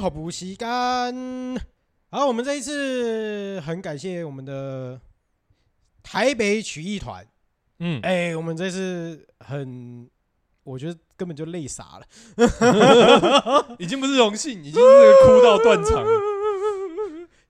[0.00, 0.66] 工商服务时间。
[2.10, 4.98] 好，我们这一次很感谢我们的
[6.02, 7.26] 台北曲艺团。
[7.80, 10.08] 嗯，哎、欸，我们这次很，
[10.64, 12.06] 我觉得根本就累傻了，
[13.78, 16.04] 已经不是荣幸，已经是哭到断肠。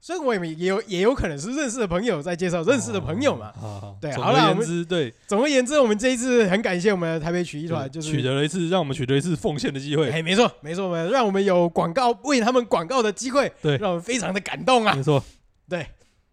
[0.03, 3.53] 所以我也也有也有可能是认识的朋友在介绍认识的朋友嘛。
[4.01, 10.09] 对，好了，我们对，总而言之，我们这一次很感谢我们的台北曲艺团，就是取得了一次让我们取得一次奉献的机会。
[10.09, 14.95] 哎，没错，没错，没错，让我们有广告为他们广告的机会，对，让我们非常的感动啊。
[14.95, 15.23] 没错，
[15.69, 15.85] 对，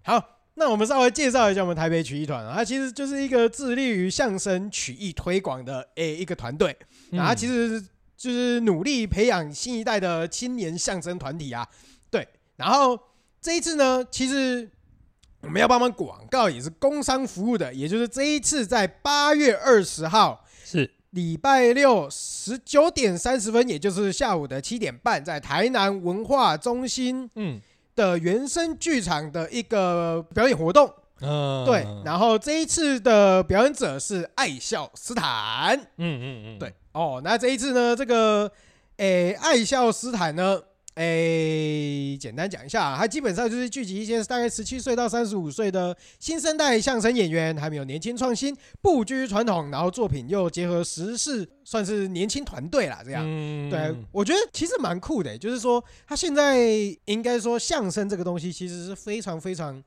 [0.02, 6.74] 好，那我们稍微介绍一下我们台北曲艺团啊，它其实就是一个致力于相声曲艺推广的诶一个团队，
[7.10, 7.78] 那它其实
[8.16, 11.68] 就是努力培养新一代的青年相声团体啊，
[12.10, 12.98] 对，然后。
[13.48, 14.68] 这一次呢，其实
[15.40, 20.90] 我们要帮忙广告，也是工商服务的，也就是这一次在八月二十号是。
[21.12, 27.58] 礼拜六十九点三十分，也就是下午的七点半，在台南文化中心嗯。
[27.96, 38.52] 的原声剧场的一个表演活动，嗯，对，然后这一次的表演者是爱笑斯坦，嗯嗯嗯，对，哦，那这一次呢，这个
[38.98, 40.60] 诶爱笑斯坦呢。
[40.98, 53.00] 哎，简单讲一下，它基本上就是聚集一些大概十七岁到三十五岁的新生代相声演员，还没有年轻创新，不拘传统，然后作品又结合时事，算是年轻团队啦。
[53.04, 53.24] 这样，
[53.70, 56.58] 对，我觉得其实蛮酷的，就是说，他现在
[57.04, 59.80] 应该说相声这个东西其实是非常非常。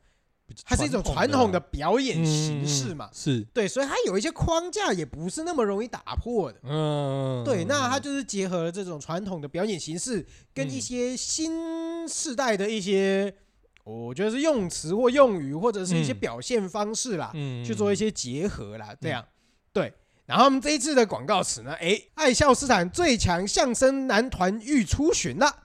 [0.65, 6.59] 它是一种传统的表演形式嘛，是对，所以它有一些框架也不是那么容易打破的。
[6.63, 13.33] 嗯，对，那它就是结合了这种传统的表演形式，跟一些新时代的一些，
[13.83, 17.31] 我觉得是用词或用语或者是一些表现方式啦，
[17.65, 19.25] 去做一些结合啦，这样。
[19.73, 19.93] 对，
[20.25, 25.63] 然后我们这一次的广告词呢，哎，爱笑斯坦最强相声男团欲出巡了，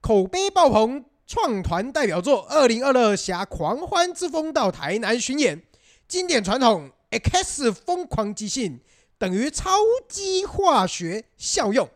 [0.00, 1.04] 口碑爆棚。
[1.30, 5.62] 创团代表作《二零二二侠狂欢之风》到台南巡演，
[6.08, 8.80] 经典传统 X 疯狂即兴
[9.16, 9.70] 等于超
[10.08, 11.88] 级化学效用。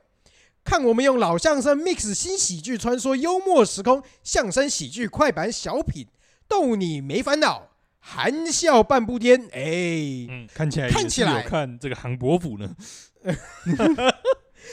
[0.62, 6.06] 看我们用老相声 mix 新喜剧，穿梭幽默时空，相声喜剧快板小品，
[6.46, 9.48] 逗你没烦恼，含笑半步癫。
[9.50, 12.76] 哎，嗯，看起来看起来看这个韩伯府呢。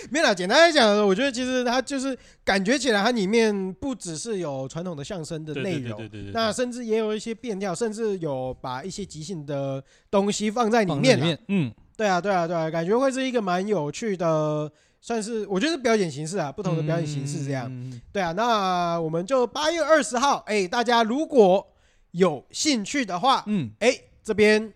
[0.09, 11.17] 没有啦，简单来讲，我觉得其实它就是感觉起来，它里面不只是有传统的相声的内容，那甚至也有一些变调，甚至有把一些即兴的东西放在里面。
[11.17, 17.67] 里面，嗯，对啊，对啊，对啊，感觉会是一个蛮有趣的，算是我觉得是表演形式啊，不同的表演形式这样。
[17.69, 21.67] 嗯、对啊，那我们就八月二十号，哎，大家如果
[22.11, 24.73] 有兴趣的话，嗯，哎，这边。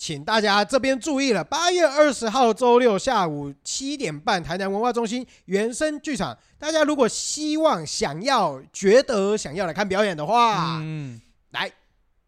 [0.00, 6.36] 请大家这边注意了，八月二十号周六下午七点半，台南文化中心原声剧场。
[6.58, 11.70] 大家如果希望、想要、觉得想要来看表演的话，嗯，来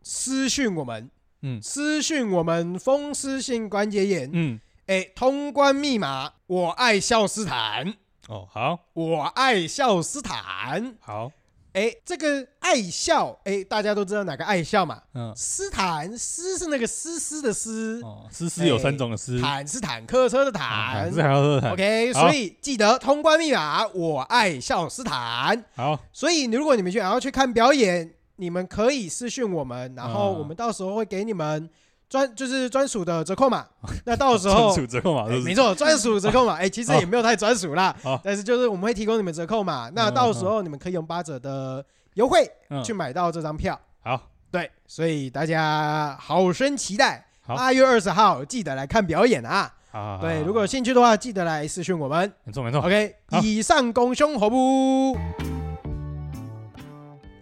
[0.03, 7.95] 私讯我们，嗯，私讯我们风湿性关节炎，嗯，哎，通关密码，我爱笑斯坦。
[8.29, 11.33] 哦，好，我爱笑斯坦，好。
[11.73, 15.03] 哎，这个爱笑，哎，大家都知道哪个爱笑嘛？
[15.15, 21.73] 嗯，斯坦斯是那个斯斯的斯，哦，斯斯有三种的斯，坦是坦克车的坦，是坦克车的坦。
[21.73, 25.65] OK，所以记得通关密码，我爱笑斯坦。
[25.75, 31.71] 好，所以如果你们想要去看表演，你们可以私讯我们，然后我们到时候会给你们。
[32.13, 33.65] 专就是专属的折扣码，
[34.05, 41.83] 那到时候 专属折扣码，没错，专属折扣码，哎，其实也没有太专属啦，但是就是我们会提供你们折扣码，那到时候你们可以用八折的
[42.15, 42.47] 优惠
[42.85, 43.81] 去买到这张票。
[44.03, 49.73] 好，对，所以大家好生期待八月二十号，记得来看表演啊！
[50.21, 52.31] 对，如果有兴趣的话，记得来私讯我们。
[52.45, 55.17] 没错没错，OK，以上恭兄好不？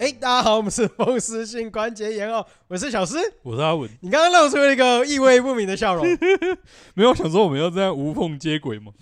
[0.01, 3.87] 哎、欸，大家好，我们是风湿性关节炎哦，我是小诗，我是阿文。
[4.01, 6.07] 你刚刚露出了一个意味不明的笑容，
[6.97, 8.93] 没有想说我们要这样无缝接轨吗？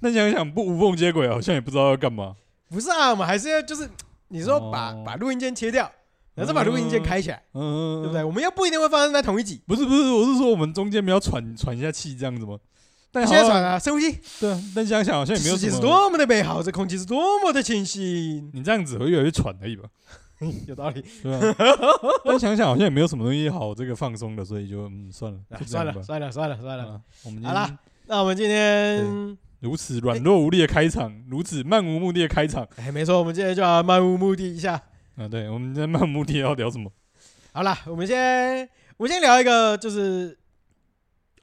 [0.00, 2.34] 那想想不无缝接轨，好像也不知道要干嘛。
[2.68, 3.88] 不是啊，我们还是要就是
[4.26, 5.88] 你说把、哦、把录音键切掉，
[6.34, 8.24] 然后再把录音键开起来，嗯，对不对？
[8.24, 9.62] 我们又不一定会发生在同一集。
[9.68, 12.58] 不是不是，我是说我们中间没有喘喘一下气这样子吗？
[13.12, 14.18] 但现在喘啊，深呼吸。
[14.40, 15.54] 对啊，但想想好像也没有。
[15.54, 18.50] 世界是多么的美好，这空气是多么的清新。
[18.52, 19.84] 你这样子会越来越喘而已吧？
[20.66, 21.54] 有道理， 对啊。
[22.24, 27.00] 但想想好像也没有什么东西好这个放松的，所以就嗯算了，算了，算了，算了，算了。
[27.24, 34.80] 我们好了，那我们今天如此软弱无力的开场，如此漫无目的的开场，哎，没错，我们今天就要漫无目的一下。
[35.16, 36.90] 啊，对，我们今天漫无目的要聊什么？
[37.52, 38.66] 好了，我们先
[38.96, 40.38] 我们先聊一个，就是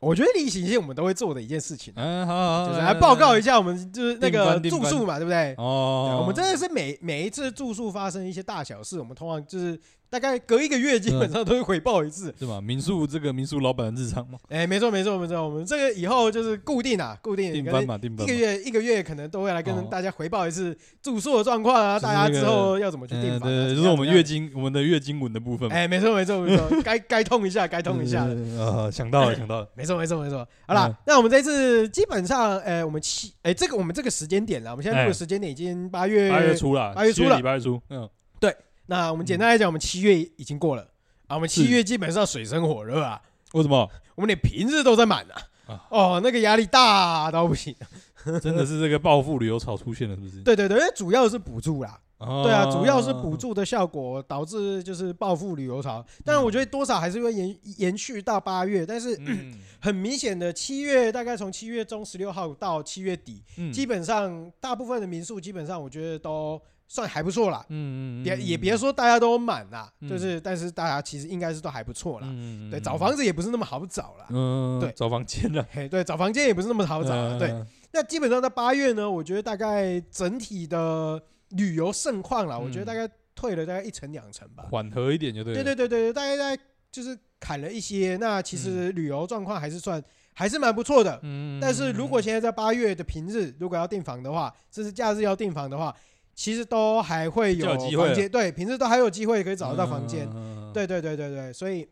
[0.07, 5.54] 我觉得例行性我们都会做的一件事情，嗯，好，好，就是来报告一下我们就是那个住宿嘛，对不对？
[5.57, 9.80] 哦，我们真的是每每一次住宿发生一些大小事，我们通常就是。
[10.09, 12.62] 大概隔一个月，基本上都会回报一次，是吧？
[12.62, 14.38] 民宿这个民宿老板的日常嘛。
[14.50, 18.25] 哎，没错没错没错，我们这个以后就是固定啊，固定订番嘛，订番。
[18.25, 23.50] 一个月一个月可能都会来跟大家回报一次住宿的状况啊，大家之后要怎么去订房。
[23.50, 25.69] 对，就是我们月经我们的月经文的部分。
[25.69, 28.24] 哎，没错没错没错， 该该痛一下，该痛一下。
[28.59, 30.48] 啊，想到了想到了，没错没错没错。
[30.65, 38.09] 好了，那我们这次基本上，哎，我们七哎，这个我们这个时间点了，我们现在录的时间点已经八月八月初了，八月初了，八月初，嗯，
[38.39, 38.56] 对。
[38.87, 40.81] 那我们简单来讲，我们七月已经过了
[41.27, 43.21] 啊，我们七月基本上水深火热啊。
[43.53, 43.89] 为什么？
[44.15, 45.25] 我们连平日都在满
[45.65, 45.87] 啊。
[45.89, 47.75] 哦，那个压力大到不行。
[48.41, 50.41] 真的是这个暴富旅游潮出现了，是不是？
[50.41, 51.99] 对对对，因为主要是补助啦。
[52.19, 56.03] 对啊，主要是补助的效果导致就是暴富旅游潮。
[56.25, 59.19] 但是我觉得多少还是会延延续到八月，但是
[59.79, 66.61] 很明显的七月大概从七月中十六号到七月底，基本上大部分的民宿基本上我觉得都。
[66.89, 72.27] 算还不错啦，嗯嗯，别也别说大家都满啦，就是但是大家其实应该是都还不错啦，
[72.71, 77.53] 对，找房子也不是那么好找啦，嗯，对，找房间了，嘿，对，找房间也不是那么好找了，对，
[77.91, 83.05] 那基本上在八月呢，我觉得大概整体的旅游盛况啦，我觉得大概
[83.35, 86.57] 退了大概一成两成吧，缓和一点就对，对对对对，大概在
[86.89, 90.01] 就是砍了一些，那其实旅游状况还是算
[90.31, 95.93] 还是蛮不错的，嗯，但是如果现在在八月的平日，如果要订房的话，甚至假日要订房的话。
[96.37, 97.65] 其实都还会有
[97.97, 100.29] 房间，对，平时都还有机会可以找得到房间，
[100.71, 101.85] 对对对对对，所以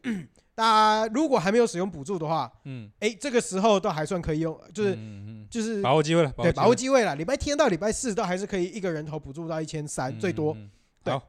[0.53, 4.97] 大家如果还没有使用补助的话，嗯，哎，这个时候都还算可以用，就是
[5.49, 7.03] 就是把握机会了，对，把握机会。
[7.03, 7.15] 了。
[7.15, 10.55] 礼拜天到礼拜四都还是可以一个人头补助到一千三最多，
[11.03, 11.19] 对。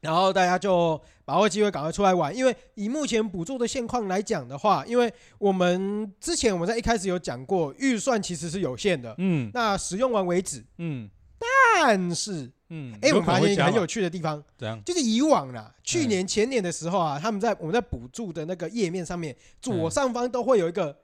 [0.00, 11.10] 然后大家就把握机会赶快出来玩，因为以目前补助的现况来讲的话，因为我们之前我们在一开始有讲过，预算其实是有限的，嗯，那使用完为止，嗯。
[11.38, 14.82] 但是，嗯，哎，我发现一个很有趣的地方，怎样？
[14.84, 20.96] 就是以往啦，去年前年的时候啊，他们在我们在补助的那个页面上面，左上方都会有一个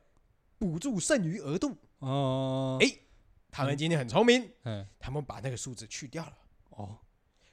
[0.59, 1.77] 补助剩余额度。
[2.01, 2.91] 哦，哎，
[3.51, 6.33] 他们今天很聪明，嗯，他们把那个数字去掉了。
[6.71, 6.99] 哦，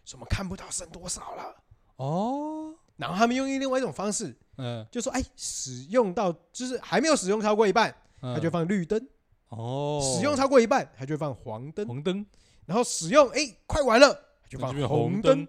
[0.03, 1.55] 什么看不到剩多少了。
[1.97, 9.07] 哦，然后他们用另外一种方式，嗯，就说，哎，使用到就是还没有使用超过一半，他就放绿灯。
[9.49, 11.87] 哦，使用超过一半，他就放黄灯。
[11.87, 12.25] 黄灯。
[12.71, 14.17] 然后使用，哎，快完了，
[14.49, 15.45] 就放红灯，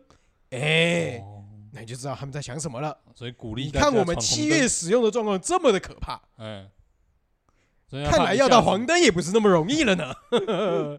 [0.50, 1.22] 哎，
[1.70, 2.98] 那你就知道他们在想什么了。
[3.14, 6.68] 所以鼓励，你看我们七月使用的状况这么的可怕，哎，
[8.10, 10.12] 看来要到黄灯也不是那么容易了呢。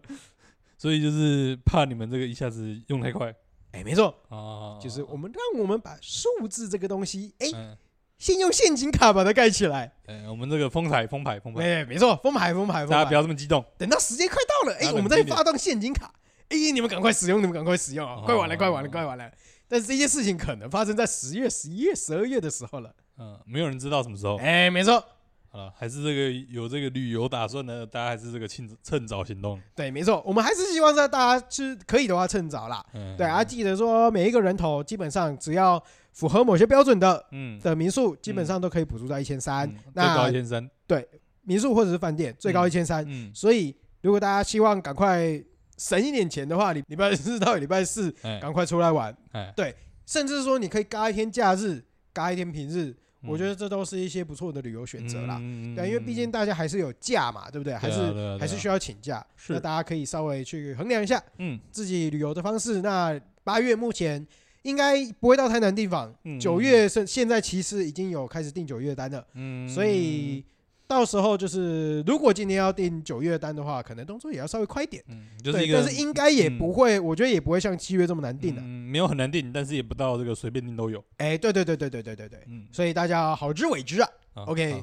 [0.78, 3.34] 所以就是怕你们这个一下子用太快，
[3.72, 7.76] 哎，没错，啊，就是我们让我们把数字这个东西，哎。
[8.18, 9.92] 先用陷阱卡把它盖起来。
[10.06, 11.62] 哎，我们这个封牌，封牌，封牌。
[11.62, 12.86] 哎，没错，封牌，封牌。
[12.86, 13.64] 大家不要这么激动。
[13.76, 16.12] 等到时间快到了，哎，我们再发动陷阱卡。
[16.48, 18.22] 哎，你们赶快使用，你们赶快使用啊！
[18.24, 19.30] 快完了，快完了，快完了。
[19.66, 22.94] 但是这些事情可能发生在十月、十一月、十二月的时候了。
[23.18, 24.36] 嗯，没有人知道什么时候。
[24.36, 25.02] 哎，没错。
[25.48, 29.60] 好了，还是这个有这个旅游打算的，大家还是这个趁趁早行动。
[29.74, 32.84] 对，没错，我们还是希望在大家是可以的话趁早啦。
[32.92, 33.16] 嗯。
[33.16, 35.82] 对啊，记得说每一个人头基本上只要。
[36.14, 41.06] 符合某些标准的，嗯，的民宿基本上都可以补助到一千三，最高一千三，对，
[41.42, 45.42] 民宿或者是饭店最高一千三，嗯，所以如果大家希望赶快
[45.76, 49.12] 省一点钱的话，礼礼拜四到礼拜四赶快出来玩，
[49.56, 49.74] 对，
[50.06, 52.94] 甚至说你可以嘎一天假日，嘎一天平日，
[53.26, 55.38] 我觉得这都是一些不错的旅游选择啦，
[55.74, 57.74] 对，因为毕竟大家还是有假嘛，对不对？
[57.74, 62.80] 还是还是需要请假，那大家可以稍微去衡量一下，嗯，自己旅游的方式。
[62.82, 64.24] 那八月目前。
[64.64, 66.12] 应该不会到太难订房。
[66.40, 70.44] 九月是现在其实已经有开始订九月单了，嗯所以
[70.86, 75.26] 到时候就是如果今天要订九月单的话，可能动作也要稍微快一点嗯。
[75.42, 78.62] 对，但是应该也不会，我觉得也不会像七月这么难订的。
[78.62, 81.02] 嗯没有很难订，但是也不到这个随便订都有。
[81.18, 82.40] 哎，对对对对对对对对，
[82.72, 84.08] 所以大家好之为之啊。
[84.46, 84.82] OK，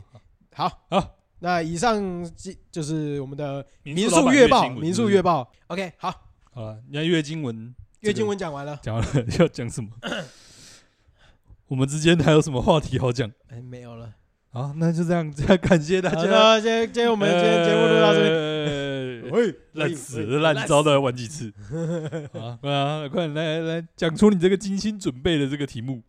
[0.54, 2.30] 好，好，那以上
[2.72, 5.52] 就是我们的民宿月报，民宿月报。
[5.68, 6.14] OK，好，
[6.52, 7.74] 好了，你看月经文。
[8.02, 9.90] 月经文讲完了，讲完了要讲什么？
[11.68, 13.32] 我们之间还有什么话题好讲？
[13.48, 14.14] 哎，没有了。
[14.50, 16.18] 好，那就这样，再感谢大家。
[16.18, 19.30] 好，今天今天我们今天节目录到这里。
[19.30, 21.54] 喂，烂死烂糟的玩几次？
[22.34, 26.02] 啊，快啊，快来来讲出你这个精心准备的这个题目。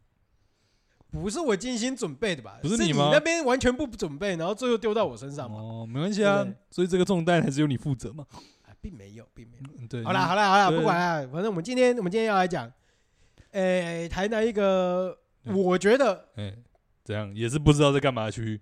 [1.11, 2.59] 不是我精心准备的吧？
[2.63, 3.11] 不是你吗？
[3.13, 5.59] 那边完全不准备，然后最后丢到我身上嘛？
[5.59, 8.25] 哦，没关系啊，所以这个重担还是由你负责嘛。
[8.83, 9.87] 并没有，并没有。
[9.87, 12.71] 对，好了，好了，好了，不管了，反正我们今天，我们今天要来讲，
[13.53, 16.59] 诶，台南一个，我觉得，诶，
[17.05, 18.61] 这样也是不知道在干嘛的区域，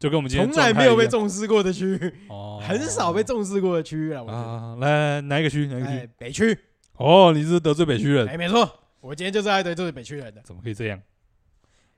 [0.00, 4.20] 就跟我们今天从来没有被重视过的区域，哦，很少被重视过的区域啊。
[4.20, 5.68] 我觉得啊，来哪一个区？
[5.68, 6.08] 哪一个区哎？
[6.18, 6.58] 北区。
[6.94, 8.26] 哦，你是得罪北区人？
[8.26, 8.68] 哎，没错，
[9.00, 10.42] 我今天就是爱得罪北区人的。
[10.42, 11.00] 怎么可以这样？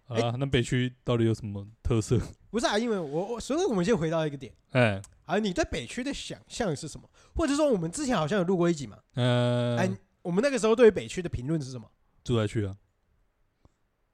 [0.08, 2.20] 哎啊，那北区到底有什么特色？
[2.50, 4.52] 不是啊，因为我我，所以我们先回到一个点。
[4.72, 7.08] 哎，啊，你对北区的想象是什么？
[7.34, 8.98] 或者说，我们之前好像有录过一集嘛？
[9.14, 9.90] 呃，哎，
[10.22, 11.90] 我们那个时候对于北区的评论是什么？
[12.22, 12.76] 住宅区啊，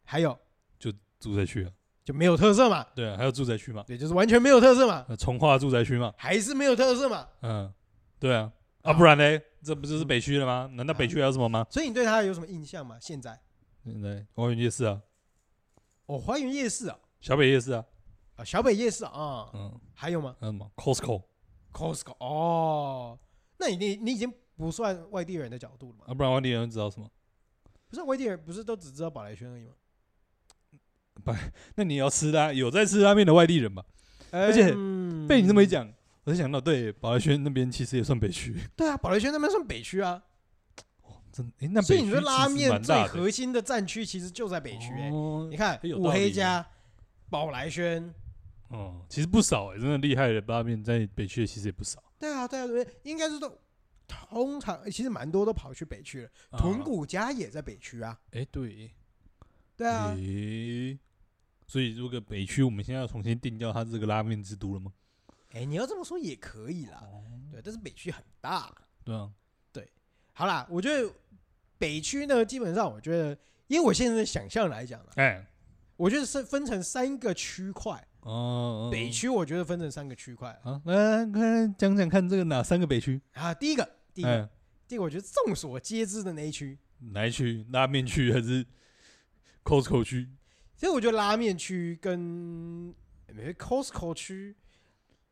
[0.05, 0.39] 还有
[0.79, 1.71] 就住宅区啊，
[2.05, 2.87] 就没有特色嘛？
[2.95, 3.85] 对啊，还有住宅区嘛？
[3.87, 5.05] 对，就是完全没有特色嘛？
[5.09, 6.13] 呃，重化住宅区嘛？
[6.17, 7.29] 还是没有特色嘛？
[7.43, 7.73] 嗯，
[8.19, 8.53] 对啊，
[8.83, 9.41] 啊，不然呢？
[9.63, 10.71] 这不就是北区了吗？
[10.73, 11.67] 难道北区还有什么吗？
[11.71, 12.97] 所以你对他有什么印象吗？
[13.01, 13.39] 现在？
[13.85, 15.01] 现在花园夜市啊，
[16.07, 17.85] 哦，花园夜市啊，小北夜市啊，
[18.41, 23.19] 啊，小北夜市啊，嗯，还有吗还有什么 Costco？Costco 哦，
[23.59, 26.05] 那你你你已经不算外地人的角度了嘛？
[26.09, 27.09] 啊，不然外地人知道什么？
[27.89, 29.75] 不是外地人，不是都只知道宝来轩而已吗？
[31.77, 33.85] 那你要吃拉，有在吃拉面的外地人吧？
[34.31, 35.87] 而且嗯被你这么一讲，
[36.25, 40.23] 我就想到，对，宝来轩那边其实也算北区， 对啊，宝来轩那边算北区啊，
[41.31, 46.65] 真诶，那所以你说拉面最大的核心的战区其实就在北区哎，哦你看五有道理黑家、
[47.29, 48.15] 宝来轩，
[48.71, 52.03] 哦，其实不少哎，真的厉害的拉面在北区其实也不少。
[52.19, 53.59] 对啊对啊对，应该是都
[54.07, 58.93] 通常其实蛮多都跑去北区了，豚骨家也在北区啊，哎，对，
[59.77, 60.99] 对啊，诶，
[61.67, 64.93] 所以如果北区我们现在要重新定掉它这个拉面之都了吗？
[65.51, 67.03] 哎，你要这么说也可以啦，
[67.51, 68.73] 对，但是北区很大。
[69.03, 69.31] 对啊，
[69.73, 69.91] 对。
[70.33, 71.13] 好啦，我觉得
[71.77, 73.37] 北区呢，基本上我觉得，
[73.67, 75.45] 因为我现在的想象来讲呢，哎，
[75.97, 78.07] 我觉得是分成三个区块。
[78.23, 83.21] 哦，北区我觉得分成三个区块啊，来看讲讲看，这个哪三个北区？
[83.33, 83.55] 啊。
[83.55, 84.49] 第一个，第一个，哎，
[84.87, 86.79] 第一个，我觉得众所皆知的那一区，
[87.13, 87.67] 哪一区？
[87.71, 88.67] 拉面区还是
[89.65, 90.29] Costco 区？
[90.77, 92.19] 其实我觉得拉面区跟
[93.33, 94.57] 没 Costco 区，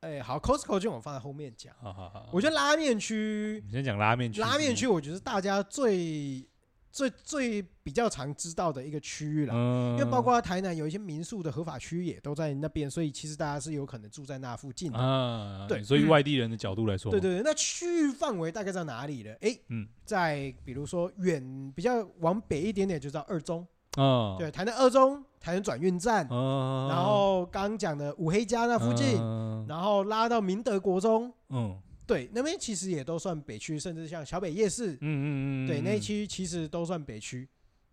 [0.00, 1.74] 哎，好，Costco 区我放在后面讲。
[1.80, 4.40] 好好好，我觉得拉面区，你先讲拉面区。
[4.40, 6.46] 拉面区，我觉得是大家最
[6.90, 9.54] 最最比较常知道的一个区域了。
[9.54, 14.98] 嗯，因为包括台南有一些民宿的合法区也都在那边，所以其实大家是有可能住在那附近的。
[14.98, 19.32] 啊，对所以外地人的角度来说，对对对，那区域范围大概在哪里呢？
[19.40, 23.66] 哎，嗯，在比如说远比较往北一点点，就到二中，
[23.96, 31.78] 啊，对，台南二中，台南转运站，啊，然后刚刚讲的五黑家那附近，嗯然后拉到明德国中，嗯
[32.08, 35.26] 对，那边其实也都算北区，甚至像小北夜市，嗯嗯
[35.66, 37.46] 嗯，对，那一区其实都算北区。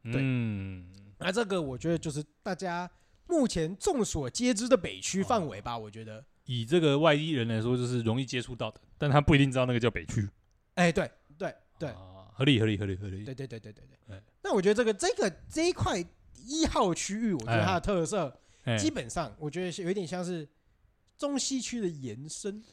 [0.03, 0.87] 对嗯，
[1.19, 2.89] 那这个我觉得就是大家
[3.27, 6.23] 目前众所皆知的北区范围吧，我觉得。
[6.45, 10.29] 以这个外地人来说，就是容易接触到的，但他不一定知道那个叫北区。
[10.75, 13.25] 哎，对对对啊，合理合理合理合理。
[13.25, 14.23] 对对对对对对哎。
[14.41, 15.99] 那我觉得这个这个这一块
[16.45, 20.47] 一号区域，我觉得它的特色哎基本上，我觉得是有一点像是
[21.17, 22.63] 中西区的延伸，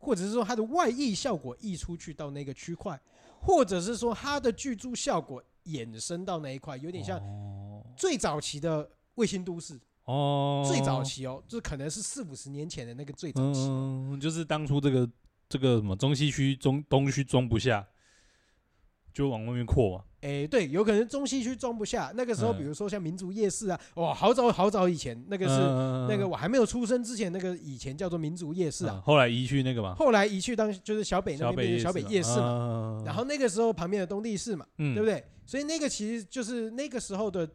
[0.00, 3.00] 或者是说它的外溢效果溢出去到那个区块，
[3.40, 9.78] 或者是说它的居住效果衍生到那一块，有点像哦最早期的卫星都市。
[10.06, 14.08] 哦，最早期哦，就是可能是四五十年前的那个最早期哦。
[14.10, 15.08] 嗯，就是当初这个
[15.48, 17.86] 这个什么中西区中东区装不下，
[19.12, 20.04] 就往外面扩嘛。
[20.20, 22.12] 哎，对，有可能中西区装不下。
[22.14, 28.96] 那个时候，嗯比如说像民族夜市啊，哇，好早好早以前，那个是嗯那个我还没有出生之前，那个以前叫做民族夜市啊。
[28.96, 32.98] 嗯后来移去那个嘛，后来移去当就是小北那边小北夜市嘛。
[32.98, 35.24] 嘛然后那个时候旁边的东地市嘛，嗯对不对？
[35.46, 37.48] 所以那个其实就是那个时候的，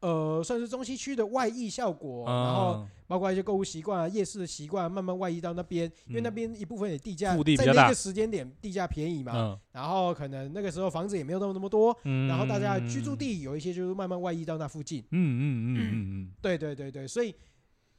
[0.00, 2.26] 呃，算是中西区的外溢效果。
[2.26, 9.32] 然后包括一些购物习惯啊、夜市的习惯，慢慢外溢到那边，因为那边一部分也地价腹地比较大在那个时间点地价便宜嘛。
[9.34, 15.00] 嗯然后可能那个时候房子也没有那么那么多，嗯然后大家居住地有一些就是慢慢外溢到那附近。
[15.10, 17.34] 嗯嗯嗯嗯嗯对对对对，所以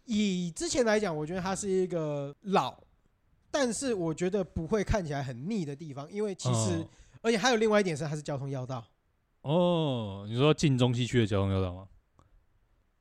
[0.05, 2.77] 以之前来讲，我觉得它是一个老，
[3.49, 6.87] 但是我觉得不会看起来很腻的地方，因为其实、哦
[7.23, 8.83] 而且还有另外一点是它是交通要道。
[9.43, 11.87] 哦，你说进中西区的交通要道吗？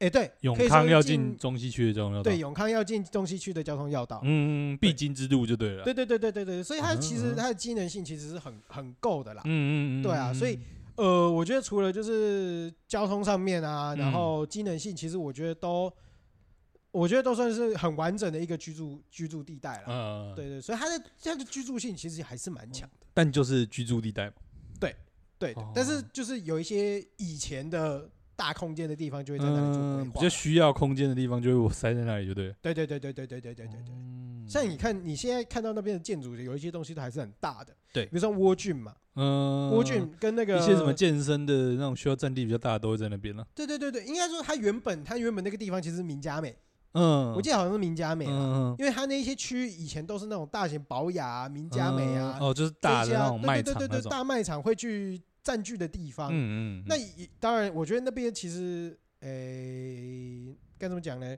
[0.01, 4.21] 哎，对，永康要进进中西区的交通要道，对，永康要进中西区的交通要道。
[4.25, 5.85] 嗯，必经之路就对了。
[5.85, 9.43] 对对对对对对，所以它其实它的机能性其实是很很够的啦。
[9.45, 10.59] 嗯嗯嗯，对啊所以
[10.97, 15.93] 呃，我觉得除了就是交通上面啊，然后机能性，其实我觉得都，
[16.91, 19.85] 我觉得都算是很完整的一个居住居住地带了。
[19.87, 23.07] 嗯，对对，所以它的它的居住性其实还是蛮强的。
[23.13, 24.33] 但就是居住地带嘛。
[25.39, 28.07] 对，哦但是就是有一些以前的
[28.41, 30.29] 大空间的地方，就会在那里做规嗯，比划较。
[30.31, 32.55] 需要空间的地方，就会我塞在那里，就对了。
[32.63, 33.95] 对对对对对对对对对对。
[33.95, 34.17] 嗯
[34.49, 37.73] 像你看，你现在看到那边的建筑，有一些东西都还是很大的。
[37.93, 43.47] 对比如说蜗郡嘛，嗯，蜗郡跟那个一些什么健身的那种需要占地比较大的都会在那边了。
[43.55, 46.57] 对对对对，应该说它原本它原本那个地方其实是名家美，
[46.95, 56.31] 嗯，我记得好像是名家美啊，嗯，因为它那一些区域以前都是那种大型宝雅啊、名佳美啊，哦，就是大的那种卖场，对对对对，大卖场会去占据的地方。
[56.31, 56.95] 嗯嗯，那
[57.41, 61.37] 当然，我觉得那边其实，诶，该怎么讲呢？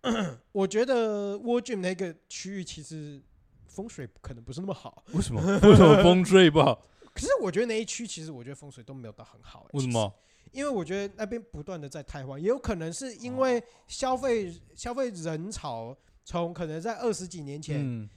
[0.52, 3.20] 我觉得 World Gym 那个区域其实
[3.66, 5.04] 风水可能不是那么好。
[5.12, 5.42] 为什么？
[5.62, 6.82] 为什么风水不好？
[7.14, 9.66] 可是我觉得那一区其实我觉得风水都没有到很好。
[9.74, 10.14] 为什么？
[10.52, 18.08] 因为我觉得那边不断的在汰换，也有可能是因为消费消费人潮从可能在二十几年前，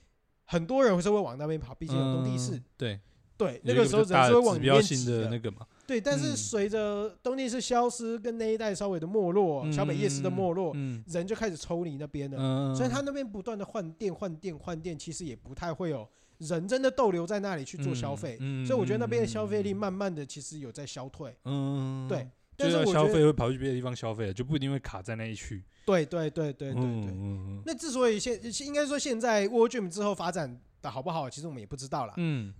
[0.44, 2.62] 很多人是会往那边跑，毕竟有东帝士。
[2.76, 2.98] 对
[3.38, 5.30] 对，那个时候人是会往里面挤的。
[5.30, 5.66] 那个嘛。
[5.86, 10.74] 对，但是随着东帝市消失，跟那一带稍微的没落，小北夜市的没落，
[11.06, 12.74] 人就开始抽离那边了。
[12.74, 16.06] 所以他那边不断的换店、换店、换店，其实也不太会有。
[16.38, 21.36] 人真的逗留在那里去做消费，所以我觉得那边的消费力慢慢的其实有在消退。
[21.44, 25.64] 嗯，对，但是我消费会跑去别的地方消费了，就不一定会卡在那一区。
[25.84, 27.10] 对对对对对对。
[27.10, 32.14] 嗯、那之所以现应该说现在 World Gym 之后发展的好不好，其实我们也不知道啦。
[32.18, 32.54] 嗯，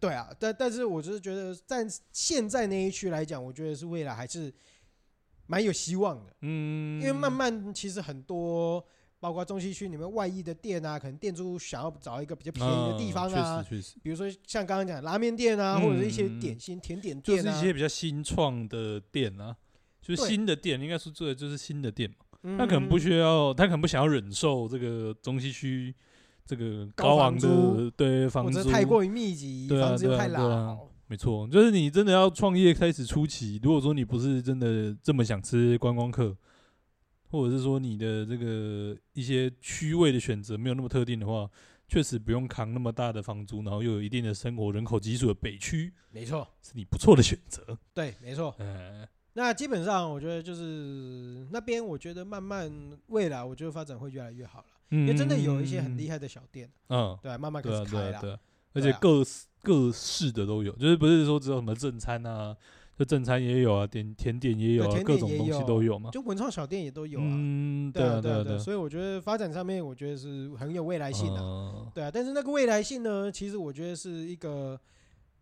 [0.00, 4.52] 对啊，但但是我就是觉得在现在那一区来讲，我觉得是未来还是
[5.46, 6.32] 蛮有希望的。
[6.42, 8.84] 嗯，因为慢慢其实很多。
[9.20, 13.96] 包括中西区里面外溢的店啊，可能店主想要找一个比较便宜的地方啊，确实确实。
[14.00, 19.56] 比如说像刚刚讲拉面店啊，或者是一些点心甜点店，就是一些比较新创的店啊，
[20.00, 22.56] 就是新的店，应该说做的就是新的店嘛。
[22.56, 25.92] 他可能不需要，他可能不想要忍受这个中西区
[26.48, 30.88] 这个高昂的对房租，太过于密集，房子又太老。
[31.06, 36.36] 没错，就是你真的要创业开始初期，如果说你不是真的这么想吃观光客。
[37.30, 41.46] 或者是说你的这个一些区位的选择没有那么特定的话，
[41.86, 47.78] 确实不用扛那么大的房租，然后又有一定的生活人口基数的北区，没错，是你不错的选择。
[47.92, 48.54] 对，没错。
[48.58, 52.72] 嗯，那基本上我觉得就是那边，我觉得慢慢
[53.08, 58.40] 未来，我觉得发展会越来越好了，因为真的有一些很厉害的小店，嗯，对，慢慢开始开了，
[58.72, 59.22] 而且各
[59.62, 62.56] 各式的都有，就是不是说只有什么正餐啊。
[62.98, 66.10] 就正餐也有啊，点甜点也有啊，各种东西都有嘛。
[66.10, 67.24] 就文创小店也都有啊。
[67.24, 68.58] 嗯，对啊，对啊，对。
[68.58, 71.40] 所以我觉得发展上面，我觉得是很有未来性的。
[71.94, 74.76] 对啊，但是那个未来性呢，其实我觉得是一个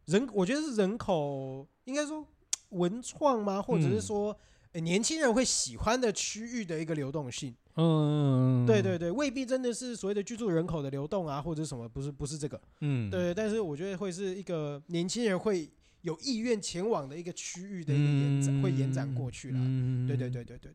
[0.04, 2.22] 人，我觉得是人口应该说
[2.68, 3.62] 文创吗？
[3.62, 4.37] 或者是说
[4.81, 7.55] 年轻人会喜欢的区域的一个流动性。
[7.77, 12.61] 嗯，对对对，未必真的是所谓的居住人口的流动啊，或者什么，不是不是这个。
[12.81, 15.69] 嗯，对，但是我觉得会是一个年轻人会。
[16.03, 19.59] 有意愿前往的一个区域的一个延展，会延展过去了。
[20.07, 20.71] 对对对对对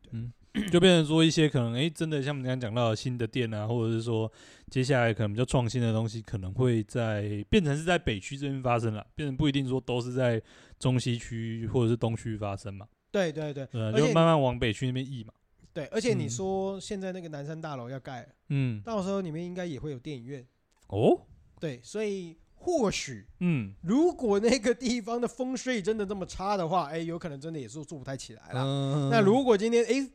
[0.52, 4.30] 对，就变成说一些可能，哎，真的像我们刚刚讲到的新的店啊，或者是说
[4.68, 10.42] 接下来可能比较创新的东西，可能会在变成是在北区这边发生了，变成不一定说都是在
[10.78, 12.86] 中西区或者是东区发生嘛。
[13.12, 15.32] 对对对，就慢慢往北区那边移嘛。
[15.72, 20.44] 对，而且你说现在那个南山大楼要盖，嗯，到时候里面应该也会有电影院。
[20.88, 21.20] 哦，
[21.60, 22.36] 对，所以。
[22.64, 28.62] 或许，嗯，如果那个地方的风水真的这么差的话，哎，有可能真的也是做不太起来了。
[28.62, 30.08] 嗯、那如果今天，哎，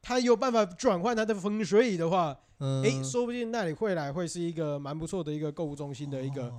[0.00, 6.54] 他有办法转换他的风水的话，嗯、哎，说不定那里会来会是一个蛮不错的一个购物中心的一个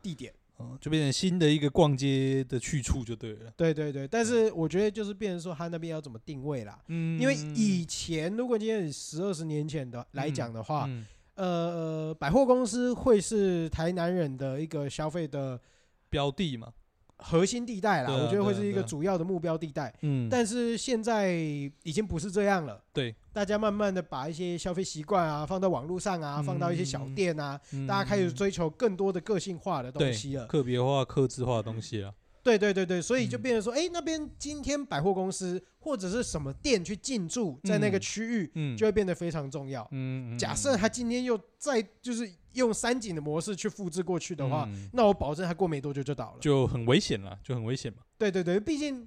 [0.00, 3.52] 地点，嗯，就变成新的一个逛街的去处就对了。
[3.56, 10.86] 对对对，但是我觉得就是变成说他那边要怎么定位啦，嗯，因为以前如果今天十二十年前的来讲的话。
[10.88, 15.60] 嗯嗯呃，百货公司会是台南人的一个消费的
[16.08, 16.72] 标的嘛，
[17.18, 19.94] 核心地带啦，我觉得会是一个主要的目标地带。
[20.02, 22.82] 嗯，但是现在已经不是这样了。
[22.92, 32.12] 对，大家慢慢的把一些消费习惯啊放到网络上啊，放到一些小店啊，大家开始追求更多的个性化的东西了，个别化、克制化的东西了。
[32.42, 39.88] 对对对对，所以就变成说，哎、欸，那边今天百货公司或者是什么店去进驻在那个区域，嗯，就会变得非常重要。
[39.92, 47.98] 嗯，假设他今天又再就是用三井的模式去复制过去的话，嗯、那我保证他过没多久就倒了，就很危险了，就很危险嘛。
[48.18, 49.06] 对对对，毕竟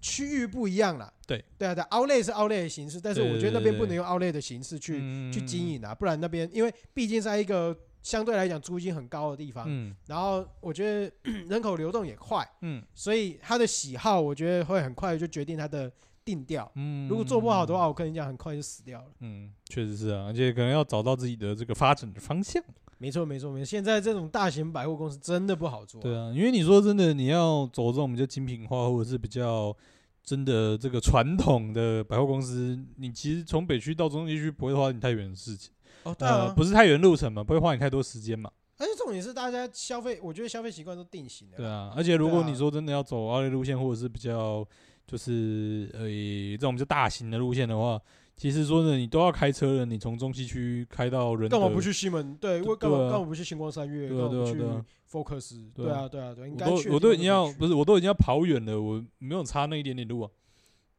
[0.00, 1.12] 区域不一样啦。
[1.26, 1.44] 对。
[1.56, 4.98] 对啊，对，Outlet 是 Outlet 的形式，但是我觉得那边不能用 Outlet 的形式去
[5.32, 7.76] 去经营啊，不然那边因为毕竟在一个。
[8.02, 11.12] 相对来讲，租金很高的地方，嗯，然后我觉得
[11.50, 15.90] 人口流动也快，嗯，所以他的喜好，我觉得会很快就决定他的
[16.24, 22.62] 定调，嗯，如果做不好的话，我跟你讲，很快就死掉了，嗯，确实是啊，而且可能要找到自己的这个发展的方向，
[22.98, 29.76] 没错，没错，没错，现在这种大型百货公司真的不好做，对啊，因为你说真的，你要走这种比较精品化，或者是比较
[30.24, 35.70] 真的这个传统的百货公司，你其实从北区到中西区不会花你太远的事情。
[36.04, 38.50] 哦，对啊，不是太远路程嘛，不会花你太多时间嘛。
[38.78, 41.56] 而且重点是大家消费，我觉得消费习惯都定型了。
[41.56, 44.66] 对啊，而且如果你说真的要走奥利路线，或者是比较
[45.06, 48.00] 就是呃这种就大型的路线的话，
[48.36, 52.36] 其实说呢，你都要开车了，你从中西区开到仁德，干嘛不去西门？
[52.36, 54.08] 对，为干嘛干嘛不去星光三月？
[54.10, 60.30] 对啊，对啊，对啊，Focus，对啊，对啊，对，应该我都我都已经要不是，我都已经要跑远了，我没有差那一点点路啊，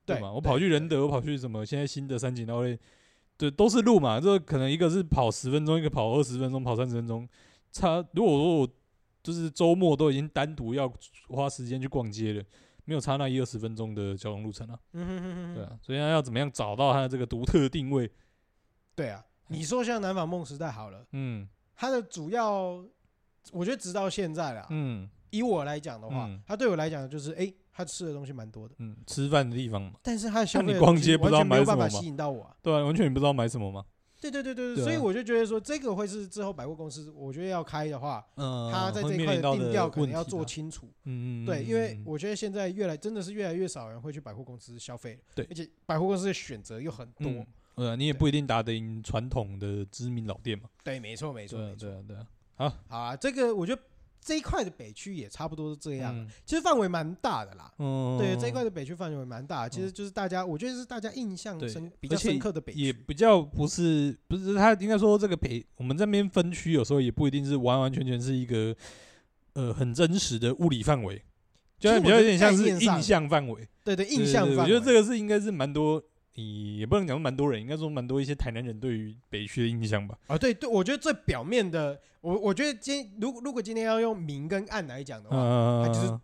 [0.04, 0.32] 对嘛？
[0.32, 1.64] 我跑去仁德，我跑去什么？
[1.64, 2.76] 现在新的三井奥莱，
[3.38, 4.20] 对，都是路嘛。
[4.20, 7.30] 这可能一个是跑十分钟，一个跑二十分钟，跑三十分钟，
[7.72, 8.04] 差。
[8.14, 8.68] 如果说我
[9.22, 10.92] 就是周末都已经单独要
[11.28, 12.44] 花时间去逛街了。
[12.88, 18.10] 没有差那一二十分钟的交通路程啊，嗯哼哼哼，对啊，所以他要怎么样找到他的这个独特定位？
[18.96, 21.46] 对啊，你说像南纺梦时代好了，嗯，
[21.76, 22.82] 它的主要，
[23.52, 33.84] 我觉得直到现在啦，嗯，以我来讲的话，它对我来讲就是，哎，他吃的东西蛮多的，嗯，吃饭的地方嘛，但是他像你逛街不知道买什么吸引到我，对啊，完全你不知道买什么吗？
[34.20, 47.32] 对对对对对，所以我就觉得说，这个会是之后百货公司，我觉得要开的话，嗯，他在这一块的定调可能要做清楚，嗯嗯，对，因为我觉得现在越来真的是越来越少人会去百货公司消费，对，而且百货公司的选择又很多，
[47.76, 52.18] 嗯，你也不一定打得赢传统的知名老店嘛，对，没错没错没错，对
[52.56, 53.82] 好，好啊，这个我觉得。
[54.28, 57.72] 这一块的北区也差不多是这样，嗯、其实范围蛮大的啦。
[57.80, 68.76] 嗯，对，这一块的北区范围蛮大，其实就是大家，我觉得是大家印象深比较深刻的北区，也比较不是不是他应该说这个北，我们这边分区有时候也不一定是完完全全是一个
[69.54, 71.24] 呃很真实的物理范围，
[71.80, 73.66] 就比较有点像是印象范围。
[73.86, 76.04] 对对，印象范围，我觉得这个是应该是蛮多。
[76.38, 80.16] 你也不能讲蛮多人，应该说蛮多一些台南人对于北区的印象吧。
[80.28, 85.36] 啊，对对，我觉得最表面的，我我觉得今如果如果今天要用明跟暗来讲的话，
[85.84, 86.20] 它就是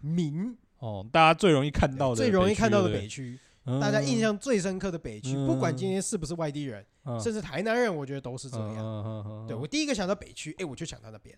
[0.00, 3.36] 明哦，大家最容易看到的，最容易看到的北区，
[3.80, 6.86] 大家印象最深刻的北区，不管今天是不是外地人，
[7.20, 9.44] 甚至台南人，我觉得都是这样。
[9.48, 11.36] 对，我第一个想到北区，哎，我就想到那边。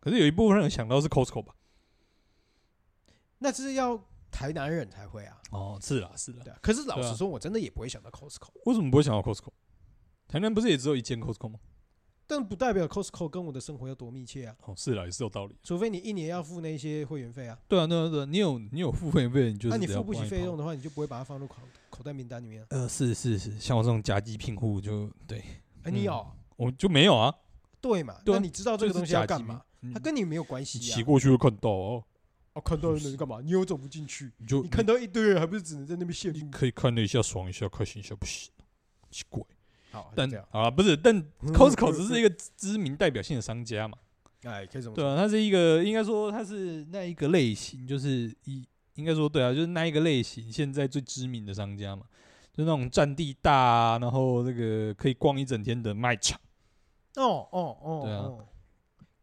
[0.00, 1.54] 可是有一部分人想到是 Costco 吧？
[3.40, 4.02] 那是要。
[4.32, 5.40] 台南人才会啊！
[5.52, 6.40] 哦，是啦，是啦。
[6.42, 8.48] 对啊，可是老实说，我真的也不会想到 Costco。
[8.64, 9.50] 为什么不会想到 Costco？
[10.26, 11.60] 台南不是也只有一间 Costco 吗？
[12.26, 14.56] 但不代表 Costco 跟我的生活有多密切啊。
[14.64, 15.54] 哦，是啦，也是有道理。
[15.62, 17.58] 除非你一年要付那些会员费啊。
[17.68, 21.56] 对啊，对啊，对啊，你有你有付会员费，你就那你付不起费用的话，你就不会把它放入口
[21.90, 22.64] 口袋名单里面。
[22.70, 25.44] 呃，是是是，像我这种夹击聘户就对。
[25.82, 26.26] 哎，你有？
[26.56, 27.34] 我就没有啊。
[27.82, 28.16] 对嘛？
[28.24, 29.60] 对那你知道这个东西要干嘛？
[29.92, 30.94] 它跟你没有关系啊。
[30.94, 32.04] 骑过去会看到哦。
[32.54, 33.40] 哦，看到人干嘛？
[33.42, 36.32] 你又走不进去，你就你看到一堆人，还不是只能在那边炫？
[36.34, 38.50] 你可以看了一下，爽一下，开心一下，不行，
[39.10, 39.42] 奇怪。
[39.90, 43.96] 好，但啊，不是，但 Costco 只是一个知名代表性的商家嘛。
[44.42, 44.96] 哎，可以这么说。
[44.96, 52.04] 对啊，它是一个，应该说它是那一个类型，就是一应该说对啊，就是那一个类型，现在最知名的商家嘛，
[52.52, 56.38] 就那种占地大，啊，然后那个可以逛一整天的卖场。
[57.16, 58.30] 哦哦哦，对啊。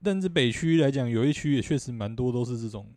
[0.01, 2.87] 但是北区来讲，有一区也确实蛮多都是这种。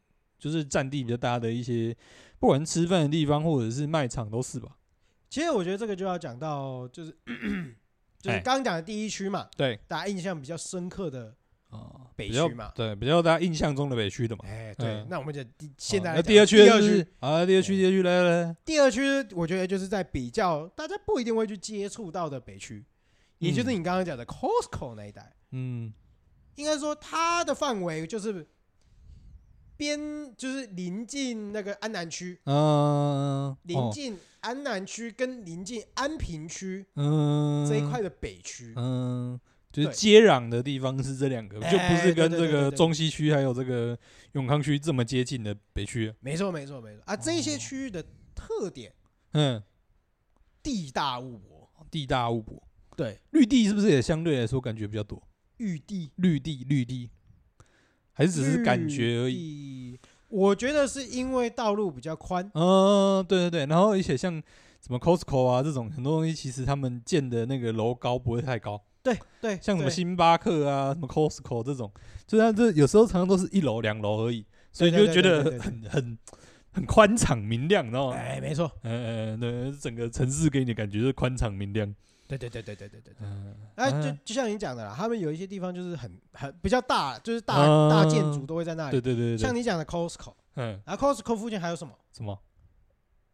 [0.42, 1.96] 就是占地比较大的一些，
[2.40, 4.76] 不管吃饭的地方或者是卖场都是吧。
[5.30, 7.16] 其实我觉得这个就要讲到，就是
[8.18, 11.32] 就是刚刚讲的第一区嘛，对，大家印象比较深刻的
[11.70, 14.44] 啊北区嘛，对，比较大家印象中的北区的嘛。
[14.44, 17.06] 哎，对，那我们就第现在第二区，第二区。
[17.20, 19.00] 啊，第二区，第二区来来来，第二区
[19.36, 22.84] 我觉得就是在比较大家不一定会去接触到的北区，
[23.38, 25.92] 也就是你刚刚讲的 Costco 那一带，嗯，
[26.56, 28.44] 应该说它的范围就是。
[29.82, 29.98] 边
[30.36, 39.40] 就是临近那个安南区，嗯，临近安南区跟临近安平区，嗯，这一块的北区，嗯，
[39.72, 43.98] 就是接壤的地方是这两个，就不是跟这个中西区还有这个
[44.34, 46.14] 永康区这么接近的北区。
[46.20, 47.02] 没错，没错，没错。
[47.06, 47.16] 啊！
[47.16, 48.04] 这些区域的
[48.36, 48.94] 特点，
[49.32, 49.60] 嗯，
[50.62, 52.62] 地大物博，地大物博，
[52.96, 55.20] 对，绿地是不是也相对来说感觉比较多？
[55.56, 57.10] 绿地，绿地，绿地。
[58.12, 59.98] 还是只是感觉而已。
[60.28, 62.50] 我觉得是因为道路比较宽。
[62.54, 63.66] 嗯，对对对。
[63.66, 64.32] 然后而且像
[64.80, 68.82] 什么 Costco 啊这种很多东西，其实他们建的那个楼高不会太高。
[69.02, 69.58] 对对。
[69.60, 71.92] 像什么星巴克啊，什么 Costco 这种，
[72.26, 76.18] 就它这有时候常常都是一楼两楼而已，所以就觉得很很
[76.72, 78.08] 很宽敞明亮，然后？
[78.10, 78.70] 哎，没错。
[78.84, 81.94] 嗯嗯，对，整个城市给你的感觉是宽敞明亮。
[82.38, 87.56] 对对对对对对对，嗯，哎，就就像你讲的啦，他们有一些地方就是很很比较大，就是大
[87.88, 88.92] 大建筑都会在那里。
[88.92, 91.92] 对对对，像你讲的 Costco，嗯，然后 Costco 附近还有什么？
[92.12, 92.38] 什么？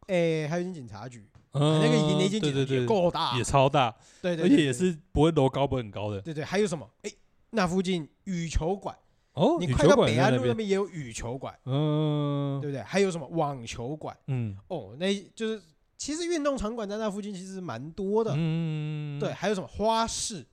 [0.08, 6.20] 哎，还有一间警察局，那个那间警察局够大，也超大，对对，而且也是不会楼高不会很高的。
[6.20, 6.88] 对对，还有什么？
[7.02, 7.10] 哎，
[7.50, 8.96] 那附近羽球馆
[9.34, 12.82] 哦，你快到北安路那边也有羽球馆，嗯，对不对？
[12.82, 14.16] 还有什么网球馆？
[14.26, 15.62] 嗯，哦，那就是。
[15.98, 20.46] 其实运动场馆在那附近其实蛮多的，嗯，对，还有什么花市，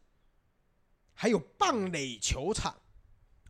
[1.14, 2.76] 还有棒垒球场，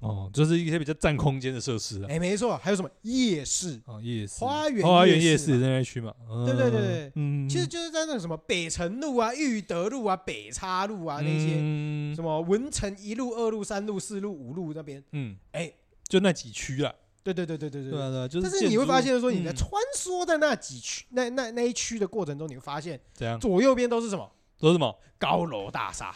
[0.01, 2.07] 哦，就是一些比较占空间的设施啊。
[2.09, 3.81] 哎，没错，还有什么夜市？
[3.85, 6.13] 哦，夜市，花园花园夜市在那区嘛。
[6.45, 15.71] 对对对对，嗯，其实就是在那个什么北城路啊、裕德路啊、北叉路啊那些，什么文成一路、二路、三路、四路、五路那边，嗯，哎，
[16.09, 16.93] 就那几区啊。
[17.33, 18.47] 对对对对对对，对对，就是。
[18.47, 23.39] 但是你会发现说，你在穿梭在那几区、那那那一区的过程中，你会发现，怎样？
[23.39, 24.31] 左右边都是什么？
[24.59, 24.95] 都是什么？
[25.17, 26.13] 高楼大厦。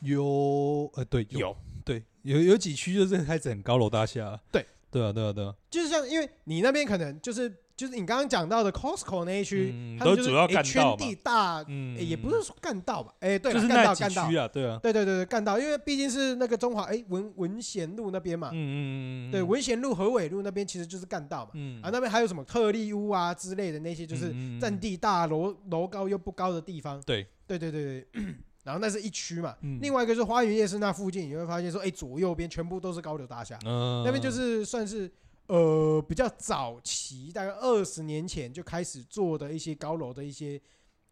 [0.00, 4.38] 有，呃，对，有，对，有有几区就是开始很高楼大厦。
[4.50, 5.54] 对，对啊，对啊，对啊。
[5.70, 11.64] 就是像，因为你那边可能就是就是你刚刚讲到的 Costco 那一区，都主要干道圈地大，
[11.98, 13.12] 也不是说干道吧？
[13.20, 18.76] 哎，对，就是那几区啊，对啊，对对对对，干道，因为毕竟是那个中华哎文文贤路那边嘛，嗯嗯
[19.28, 27.00] 嗯，对，文贤路、和伟路那边其实就是干道嘛，嗯啊，那边还有什么特力屋啊之类的那些，就是占地大、楼楼高又不高的地方。
[27.02, 28.34] 对，对对对对。
[28.62, 35.10] 然后那是一区嘛，嗯、另外一个是花园夜市那附近，你会发现说，哎，左右边全部都是高楼大厦，嗯、那边就是算是
[35.46, 40.60] 呃比较早期，大概二十年前就开始做的一些高楼的一些，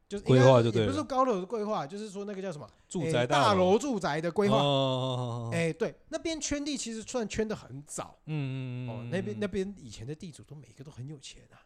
[0.08, 3.78] 就是规划，就对，也不是高楼的规划，就是说那个叫什么住宅大楼。
[3.78, 11.56] 住宅的规划，哎，对，那边圈地其实算圈的很早，嗯嗯嗯哦，那边那边以前的地主都每个都很有钱啊，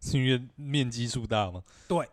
[0.00, 1.62] 是因为面积数大吗？
[1.86, 2.08] 对。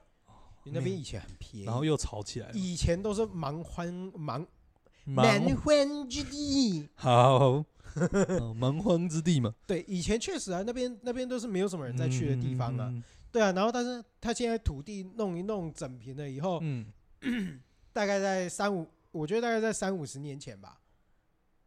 [0.68, 2.54] 那边以前很便宜，然后又吵起来了。
[2.56, 4.44] 以前都是蛮荒蛮
[5.04, 7.64] 蛮荒之地，好，
[8.56, 9.54] 蛮荒之地嘛。
[9.66, 12.94] 对，以前确实啊，那边那边都是没有什么人在去的地方啊。
[13.32, 16.86] 对啊，然后但是他现在土地弄一弄整平了以后，嗯，
[17.92, 20.80] 大概在三五，我觉得大概在三五十年前吧，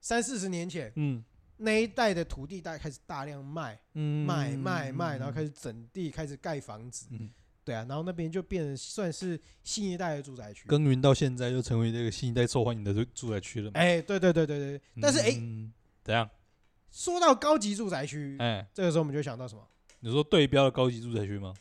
[0.00, 1.22] 三四十年前，嗯，
[1.56, 7.30] 那一带的土地大概开始大量卖，嗯，卖卖卖，然后开始整地，开始盖房子，嗯。
[7.64, 13.70] 对啊，然后那边就变成算是新一代的住宅区，耕耘到现在就成为这个新一代受欢迎的住住宅区了。
[13.74, 15.38] 哎，对对对对对，但是哎，
[16.08, 16.26] 怎样？
[16.90, 19.62] 说到高级住宅区，哎，这个时候我们就想到什么？
[20.00, 21.52] 你说对标的高级住宅区吗？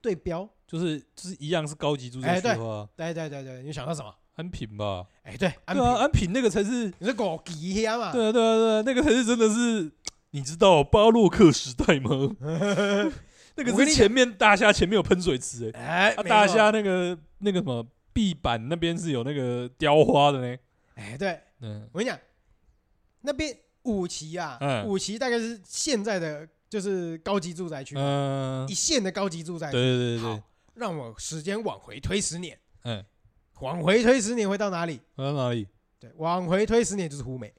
[0.00, 4.14] 对标就是就是一样是高级住宅区的话，对对对对，你想到什么？
[4.36, 5.04] 安平吧？
[5.24, 8.12] 哎，对，对啊，安平那个才是你是高级嘛？
[8.12, 9.90] 对啊对啊对啊，那个才是真的是，
[10.30, 12.36] 你知道巴洛克时代吗？
[13.56, 20.56] 那个是前面大厦前面有喷水池哎，大虾那个那个什么壁板那边是有那个雕花的呢，
[20.94, 22.16] 哎对，嗯，我跟你讲，
[23.22, 30.42] 那边五期啊，五期大概是现在的就是高级住宅区，嗯，一线的高级住宅区，对对对对，
[30.74, 33.04] 让我时间往回推十年，嗯，
[33.60, 35.00] 往回推十年会到哪里？
[35.16, 35.66] 会到哪里？
[35.98, 37.52] 对，往回推十年就是湖美，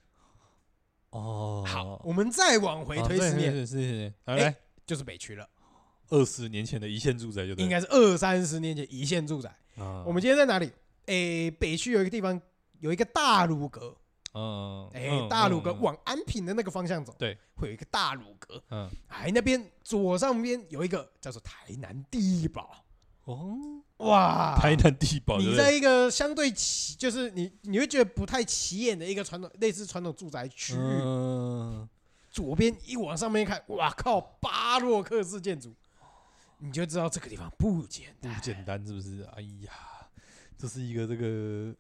[1.10, 4.56] 哦，好，我们再往回推十年，是是是，来。
[4.86, 5.48] 就是北区了。
[6.10, 9.56] 二十年前的一线住宅就对，应该是二三十年前一线住宅。
[10.04, 10.72] 我们今天在哪里？
[11.06, 12.42] 诶，北区有一个地方
[12.80, 13.96] 有一个大鲁阁。
[14.34, 18.62] 嗯，诶，大鲁阁往安平的那个方向走，对，会有一个大鲁阁。
[18.70, 22.86] 嗯，哎，那边左上边有一个叫做台南地堡。
[23.26, 23.58] 哦，
[23.98, 25.38] 哇，台南地堡。
[25.38, 30.78] 你在一个相对起，就是你你会觉得不太起眼的一个传统类似传统住宅区域。
[30.78, 31.88] 嗯，
[32.32, 35.76] 左边一往上面看，哇靠，巴洛克式建筑。
[36.62, 39.24] 你就知道这个地方不简单，不简单是不是？
[39.36, 39.72] 哎呀，
[40.58, 41.74] 这是一个这个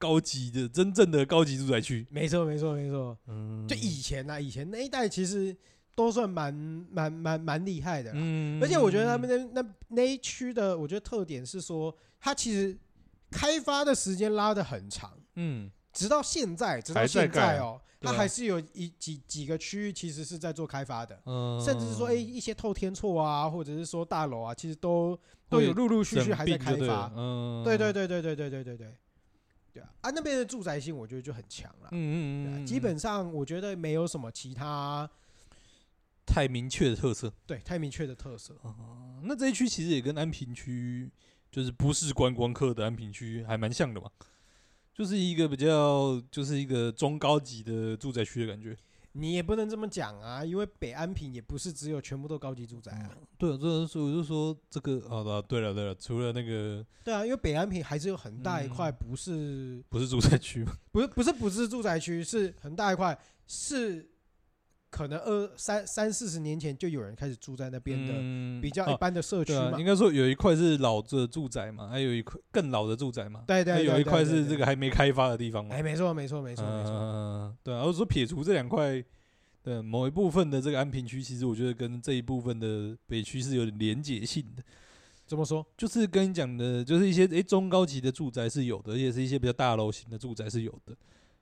[0.00, 2.04] 高级的真正的高级住宅区。
[2.10, 3.16] 没错，没错，没错。
[3.28, 5.54] 嗯，就以前呢、啊，以前那一带其实
[5.94, 6.52] 都算蛮
[6.90, 8.10] 蛮蛮蛮厉害的。
[8.14, 12.76] 嗯，而且我觉得他们那那那一区的，我觉得特点是说，它其实
[13.30, 15.12] 开发的时间拉的很长。
[15.34, 17.80] 嗯，直到现在，直到现在哦。
[18.02, 21.14] 它还是有一几几个区域其实是在做开发的，
[21.62, 25.14] 甚至是说，哎，一些透天厝啊，或者是说大楼啊，其实都
[25.50, 27.12] 都有陆陆续续还在开发。
[27.14, 28.96] 嗯，对对对对对对对对对，
[29.72, 31.88] 对啊，啊那边的住宅性我觉得就很强了。
[31.92, 35.08] 嗯嗯嗯，基本上我觉得没有什么其他
[36.26, 37.32] 太明确的特色。
[37.46, 38.54] 对，太明确的特色。
[38.62, 41.10] 哦那这一区其实也跟安平区，
[41.50, 44.10] 就是不是观光客的安平区还蛮像的嘛。
[44.94, 48.76] 就是一个比较，就是一个中高级的住宅区的感觉。
[49.12, 53.10] 你也不能这么讲啊，因为北安平也不是只有全部都高级住宅啊。
[53.12, 60.64] 嗯、对啊，这所以我就说这个啊，对了对了，除了那个，对啊，因为北安平还是有很大一块不是、嗯、不是住宅区？
[60.92, 64.08] 不是不是不是住宅区，是很大一块是。
[64.90, 75.74] 可能二三三四十年前就有人开始住在那边的比较一般的社区嘛，应该说有一块是老的住宅嘛，还有一块更老的住宅嘛，对对，还有一块是这个还没开发的地方嘛。
[75.74, 79.02] 哎，没错没错没错没错，对啊，我说撇除这两块
[79.62, 84.62] 的某一部分的这个安平区，其实我觉得跟这一部分的北区是有点连结性的。
[85.24, 85.64] 怎么说？
[85.76, 90.96] 就是跟你讲的，就是一些诶中高级的住宅是有的，而且是一些比较大楼型的住宅是有的。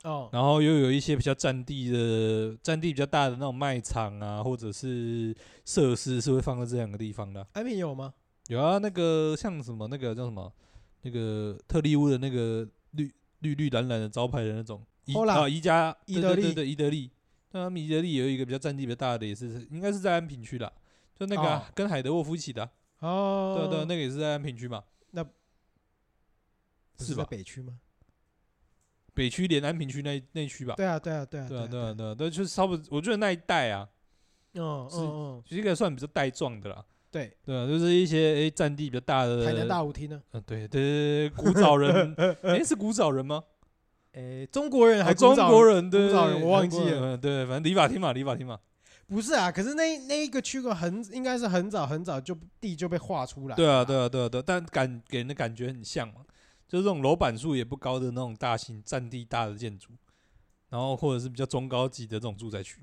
[0.04, 7.46] 哦，然后又有一些比较占地的、占地比较大的那种卖场啊，或者是设施是会放在这两个地方的。
[7.52, 8.14] 安平有吗？
[8.46, 10.52] 有啊，那个像什么那个叫什么，
[11.02, 17.10] 那个特利屋的那个绿绿绿蓝蓝的招牌的那种宜啊宜家宜得利的宜得利，
[17.50, 20.72] 那他们宜得利有一个比较占地比较大的，也是应该是在安平区的，
[21.18, 22.70] 就那个、跟海德沃夫一起的、啊。
[23.00, 24.84] 哦，对对，那个也是在安平区嘛。
[25.10, 25.24] 那
[27.00, 27.26] 是吧？
[27.28, 27.78] 北区吗？
[29.18, 30.74] 北区连安平区那那区吧。
[30.76, 32.86] 对啊，对啊，对啊，对啊，对啊，对啊，对，就是差不多。
[32.90, 33.88] 我觉得那一带啊，
[34.54, 36.84] 嗯嗯嗯，是一个算比较带状的啦。
[37.10, 39.44] 对对啊，就是一些诶占地比较大的。
[39.44, 40.22] 台南大舞厅呢？
[40.32, 43.42] 嗯，对对对对，古早人， 诶，是古早人吗？
[44.12, 45.90] 诶，中国人还中国人？
[45.90, 47.16] 对，古早人我忘记了。
[47.16, 48.58] 对，反正理法厅嘛，理法厅嘛。
[49.08, 53.56] 不是啊，可是那那一个区块很应该是很早很早就地就被划出来。
[53.56, 56.20] 对啊，对啊，对啊，对，但感给人的感觉很像嘛，
[56.68, 59.92] 就是这种楼板数也不高的那种大型占地大的建筑，
[60.68, 62.82] 然后或者是比较中高级的这种住宅区，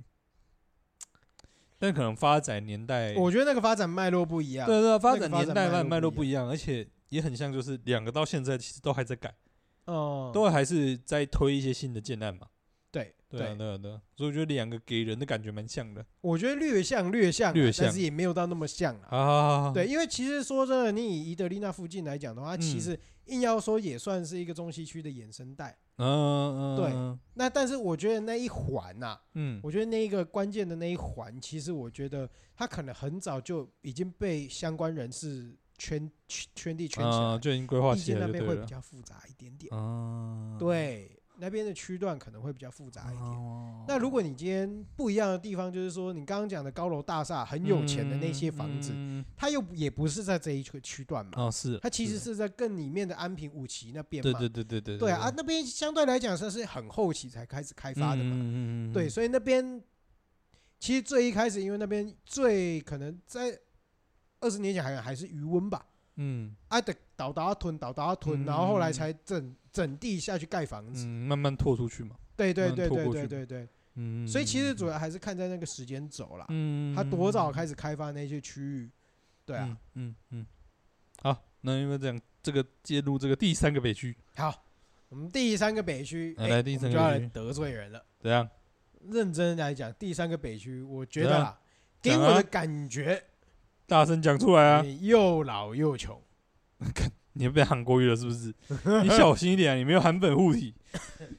[1.77, 4.65] 但可能发展年代，我觉得那个发展脉络不一样。
[4.65, 9.33] 对对，发展年代脉脉络不一样，而且也很像，就是两个到现在其实都还在改，
[9.85, 12.47] 哦，都还是在推一些新的建案嘛。
[12.91, 13.77] 对对对。
[13.77, 16.03] 对，所以我觉得两个给人的感觉蛮像的。
[16.21, 19.71] 我觉得略像略像，略像，但是也没有到那么像啊。
[19.73, 25.77] 对，因为其实说真的，你以伊德利那附近来讲的话，其实硬要说也算是一个中西区的衍生带。
[25.97, 27.19] 嗯嗯，对。
[27.35, 39.69] 那但是我觉得那一环呐，嗯，我觉得那一个关键的那一环，其实我觉得它可能很早就已经被相关人士圈圈地圈起来，就已经规划起来，那边会比较复杂一点点。
[39.73, 41.17] 嗯，对。
[41.37, 43.21] 那边的区段可能会比较复杂一点。
[43.21, 51.31] 哦、那如果你今天不一样的地方，就是说你刚刚讲的高楼大厦、很有钱的那些房子，嗯嗯、它又也不是在这一个区段嘛。
[51.35, 51.77] 哦，是。
[51.79, 54.39] 它其实是在更里面的安平五期那边嘛。
[54.39, 54.97] 对对对对对。
[54.97, 58.35] 对啊，那边相对来讲算是很后期才开始开发的嘛。
[58.35, 59.81] 嗯嗯对，所以那边
[60.79, 63.59] 其实最一开始，因为那边最可能在
[64.39, 65.85] 二十年前还还是余温吧。
[66.15, 72.15] 嗯，啊，得倒倒吞，倒倒吞，然后后来才整整地下去盖房子，慢慢拓出去嘛。
[72.35, 78.89] 对对对对对对对，嗯，所以其实主要还是看在那个时间轴啦，嗯，他多早开始开发那些区域，
[79.45, 80.45] 对啊，嗯嗯，
[81.21, 84.65] 好，那因为这样，这个介入这个第三个北区，好，
[85.09, 87.29] 我们第三个北区，来第三个北区。
[87.29, 88.49] 得罪人了，怎样？
[89.07, 91.59] 认真来讲，第三个北区，我觉得啊，
[92.01, 93.23] 给我的感觉。
[93.87, 94.81] 大声讲出来啊！
[94.81, 96.19] 你又老又穷，
[97.33, 98.53] 你被韩国语了是不是？
[99.03, 99.75] 你小心一点啊！
[99.75, 100.73] 你没有韩本护体，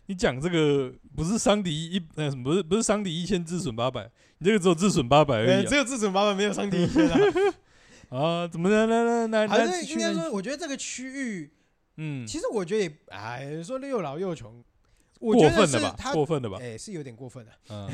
[0.06, 5.64] 你讲这个不是伤敌一，那什么不是不是伤敌一千自损八百，你这个只有自损八百而已、啊。
[5.68, 7.18] 只有自损八百，没有伤敌一千啊！
[8.16, 11.04] 啊，怎么来来来来，还是应该说，我觉得这个区
[11.40, 11.50] 域，
[11.96, 14.62] 嗯，其实我觉得也，哎，说又老又穷，
[15.18, 16.12] 过分了吧？
[16.12, 16.59] 过分的吧？
[16.61, 17.52] 哎，是有点过分的。
[17.70, 17.90] 嗯。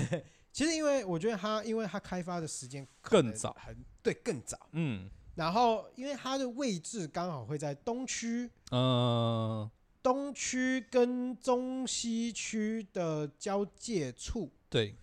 [0.53, 4.59] 其实，因为我觉得他，因为他开发的时间更早，很对，更早。
[4.73, 9.71] 嗯，然后因为它的位置刚好会在东区，嗯，
[10.03, 14.51] 东区跟中西区的交界处。
[14.69, 14.97] 对，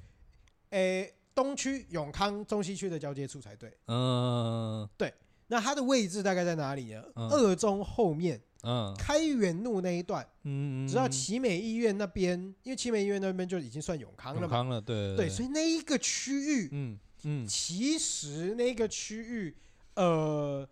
[0.71, 3.75] 诶，东区永康，中西区的交界处才对。
[3.87, 5.13] 嗯，对。
[5.47, 7.03] 那它的位置大概在哪里呢？
[7.15, 8.39] 二中后面。
[8.63, 19.55] 嗯，开元路那一段，嗯，直到奇美医院那边，因为奇美医院那边就已经算永康了嘛，永康了，对对，所以那一个区域，嗯嗯，其实那个区域，
[19.95, 20.67] 呃，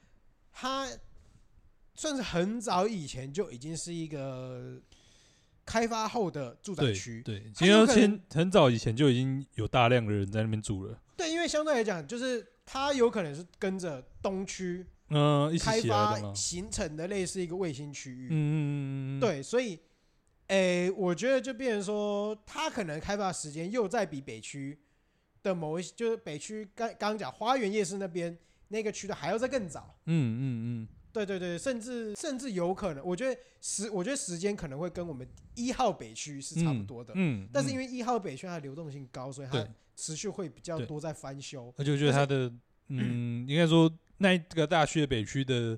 [0.51, 0.87] 它
[1.95, 4.81] 算是很早以前就已经是一个
[5.65, 14.85] 开发后的住宅区，对，其实很很早以前就已经有大量的人在那边住了，对，因为相对来讲，就是它有可能是跟着东区。
[15.09, 19.79] 嗯，开发形成的类似一个卫星区域，嗯嗯嗯，对，所以，
[20.47, 24.77] 诶，我觉得就变成说，它可能开发时间又在比北区
[25.47, 30.41] 的某一，就是北区刚刚讲花园夜市那边那个区的还要再更早，嗯嗯
[30.83, 39.65] 嗯，对对对，甚至甚至有可能，我觉得时，我觉得时间可能会跟我们一号北区是差不多的，嗯，但是因为一号北区它的流动性高，所以它
[39.95, 42.51] 持续会比较多在翻修，而且我觉得它的，
[42.89, 43.91] 嗯，应该说。
[44.19, 45.77] 那一个大区的北区的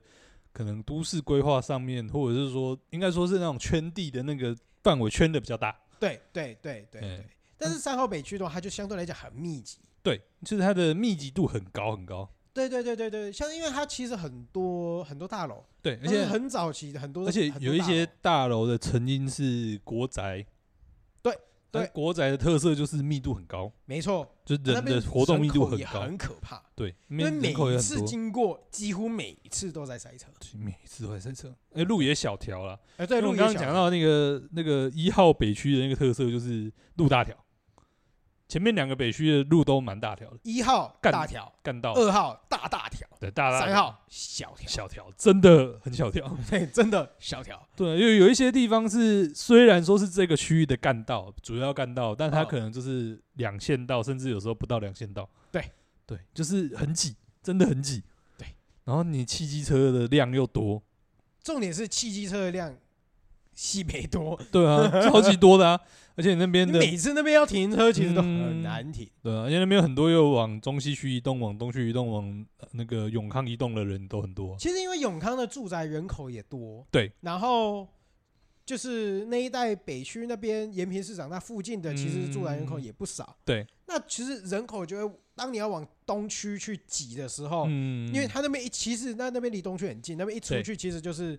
[0.54, 5.78] 可能都市规划上面，或者是说，应该说是那种圈地的那个范围圈的比较大。
[6.00, 7.26] 对对对对对。
[7.60, 9.78] 但是三号北区的话，它就相对来讲很密集。
[10.02, 12.28] 对，就是它的密集度很高很高。
[12.54, 15.64] 对对对对对，像因为它其实很多很多大楼。
[15.82, 20.46] 对，而且很早期的很多，而且有一些大楼的曾经是国宅。
[21.22, 21.38] 对
[21.72, 26.60] 对国宅的特色就是密度很高，没错，就是人的活动密度很高，很可怕。
[26.74, 30.26] 对，因因为每一次，经过，几乎每一次都在塞车。
[30.56, 32.80] 每一次都在塞车，哎，路也小条了。
[32.98, 37.38] 哎，对，我刚刚讲到那个那个一号北区的那个特色就是路大条，
[38.50, 46.36] 前面两个北区的路都蛮大条的，一号干大条，干道二号大大条，对大大三号小条，小条，真的很小条。
[46.50, 47.64] 对，真的小条。
[47.76, 55.30] 对，因为有一些地方是虽然说是这个区域的干道，主要干道，但它哦可能就是两线道，甚至有时候不到两线道。
[55.52, 55.64] 对，
[56.08, 58.04] 对，就是很挤，真的很挤。
[58.36, 58.48] 对，
[58.84, 60.82] 然后你汽机车的量又多，
[61.44, 62.76] 重点是汽机车的量
[63.62, 65.78] 西北多，对啊， 超级多的啊，
[66.16, 69.06] 而且那边的每次那边要停车，其实都嗯很难停。
[69.22, 74.56] 对啊，而且那边有很多又往中西区移动、往东区移动、往呃那个永康移动的人都很多。
[74.58, 77.86] 其实因为永康的住宅人口也多，对，然后
[78.66, 83.36] 就是那一带北区那边延平市场那附近的，其实住宅人口也不少。
[83.44, 91.38] 对，那其实人口就会，当你要往东区去挤的时候，嗯，因为它那边一其实那那边离东区很近，那边一出去其实就是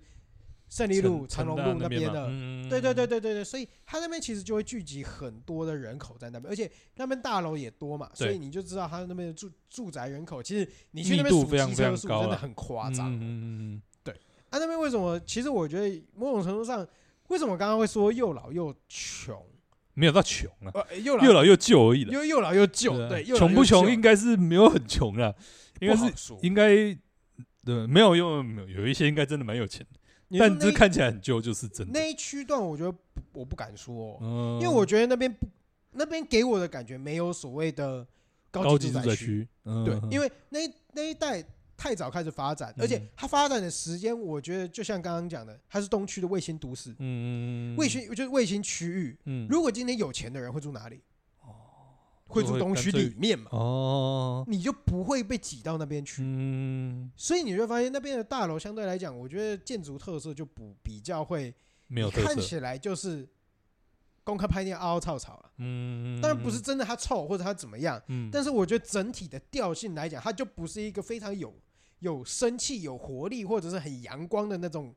[0.71, 2.29] 胜利路、成长隆路那边的。
[2.31, 13.13] 嗯对对对对对对，所以它那边其实就会聚集很多的人口在那边，而且那边大楼也多嘛，所以你就知道它那边的住住宅人口，其实你去那边数非常非常机车数真的很夸张。
[13.13, 14.15] 嗯嗯嗯对
[14.51, 15.21] 啊，那边为什么？
[15.21, 16.87] 其实我觉得某种程度上，
[17.29, 19.45] 为什么刚刚会说又老又穷？
[19.95, 22.13] 没有到穷啊，呃，又老又老又旧而已了。
[22.13, 25.35] 又又老又旧，啊对，穷不穷应该是没有很穷啦，
[25.81, 26.69] 应该是应该
[27.65, 30.00] 对，没有有没有有一些应该真的蛮有钱的，
[30.39, 31.99] 但这看起来很旧就是真的。
[31.99, 34.19] 那一区段，我觉得不我不敢说
[34.61, 35.49] 因为我觉得那边不，
[35.93, 38.07] 那边给我的感觉没有所谓的
[38.51, 39.47] 高高级住宅区。
[39.65, 40.61] 嗯对，因为为那
[40.93, 41.45] 那一带
[41.77, 49.17] 太早开始发展，而且嗯它发展的时间，我觉得就像刚刚讲的，它是东区的卫星都市，嗯卫星就是卫星区域。
[49.25, 51.01] 嗯如果今天有钱的人会住哪里？
[52.31, 56.23] 会住东区里面嘛，哦你就不会被挤到那边去。
[56.23, 61.55] 嗯所以你就会发现那边的大楼相对来讲，我觉得建筑特色就不比较会，
[61.89, 63.29] 没有特色，看起来就是
[64.23, 65.51] 公开拍店凹凹槽槽了。
[65.59, 71.53] 嗯当然不是真的它臭或者它怎么样，嗯但是我觉得整体的调性来讲，它就不是一个非常有
[71.99, 74.95] 有生气、有活力或者是很阳光的那种。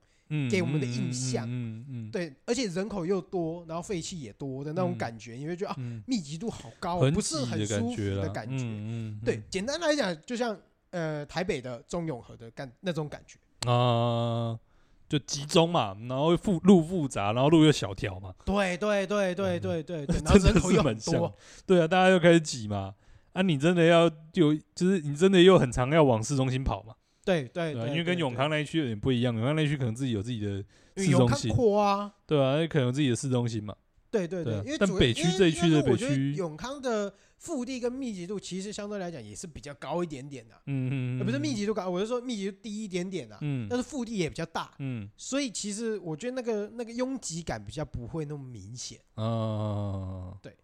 [0.50, 1.46] 给我们的印象。
[1.50, 6.04] 嗯嗯对，而且人口又多，然后废气也多的那种感觉，你会觉得啊，嗯。
[6.06, 8.66] 密集度好高，很不是很舒服的感觉。
[8.66, 10.58] 嗯对，简单来讲，就像
[10.92, 13.38] 呃台北的中永和的感那种感觉。
[13.70, 14.60] 啊，
[15.08, 21.34] 就集中嘛，然后复路复杂，然后路又小条嘛，对对对对对对对， 然后人口又很多，
[21.66, 22.94] 对啊，大家又开始挤嘛，
[23.32, 26.96] 啊，你真的要就就是你真的又很常要往市中心跑嘛，
[27.26, 30.64] 对对对，对啊因为跟永康那一区有点不一样，永康那一区可能自己有自己的，
[30.98, 31.52] 市中心。
[31.54, 33.76] 阔啊，对啊，那可能有自己的市中心嘛，
[34.12, 45.10] 对对对啊因为但北区这一区的北区永康的腹地跟密集度其实相对来讲也是比较高一点点的，嗯嗯，呃不是密集度高，我是说密集度低一点点的，嗯但是腹地也比较大，嗯。
[45.18, 49.00] 所以其实我觉得那个那个拥挤感比较不会那么明显。
[49.16, 50.56] 啊，对，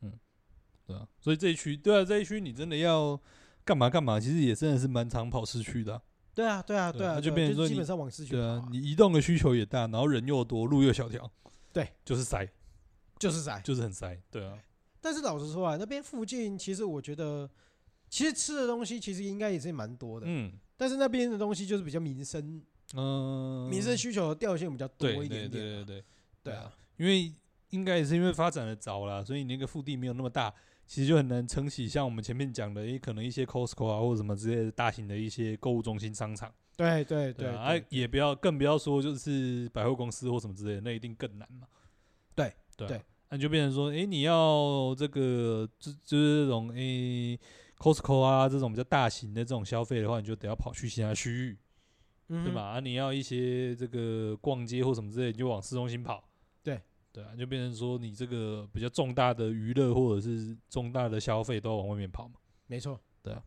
[0.00, 0.12] 嗯，
[0.86, 3.20] 对啊，所以这一区，对啊，这一区你真的要
[3.66, 6.02] 干嘛干嘛，其实也真的是蛮常跑市区的啊、
[6.32, 11.28] 对啊，对啊，对啊对啊，那就变成说你基本上往市区对啊跑，你移动的需求也大，然后人又多，路又小条，
[11.72, 12.48] 对，就是塞，
[13.18, 13.60] 就是塞。
[13.64, 14.56] 就是很塞，对啊，
[15.00, 17.50] 但是老实说啊，那边附近其实我觉得，
[18.08, 20.52] 其实吃的东西其实应该也是蛮多的，嗯。
[20.76, 22.62] 但是那边的东西就是比较民生，
[22.94, 25.68] 嗯，民生需求的调性比较多对对一点点啊。
[25.68, 26.04] 对对对，
[26.42, 27.32] 对啊，因为
[27.70, 30.52] 应该也是因为发展的早啦，所以你那个腹地没有那么大，
[30.86, 41.66] 其实就很难撑起像我们前面讲的，诶，可能一些 Costco 啊或者什么之类的大型的一些购物中心商场，对对对对啊，啊也不要更不要说就是百货公司或什么之类的，那一定更难嘛。
[42.34, 47.36] 对对那就变成说，诶，你要这个就就是这种诶
[47.78, 51.58] Costco 啊这种比较大型的这种消费的话，你就得要跑去其他区域，
[52.28, 52.62] 嗯对吧？？
[52.62, 56.22] 啊，你要一些这个逛街或什么之类的，你就往市中心跑。
[57.16, 62.34] 对对啊，就变成说你这个比较重大的娱乐或者是重大的消费都要往外面跑嘛。
[62.66, 63.00] 没错。
[63.22, 63.42] 对啊，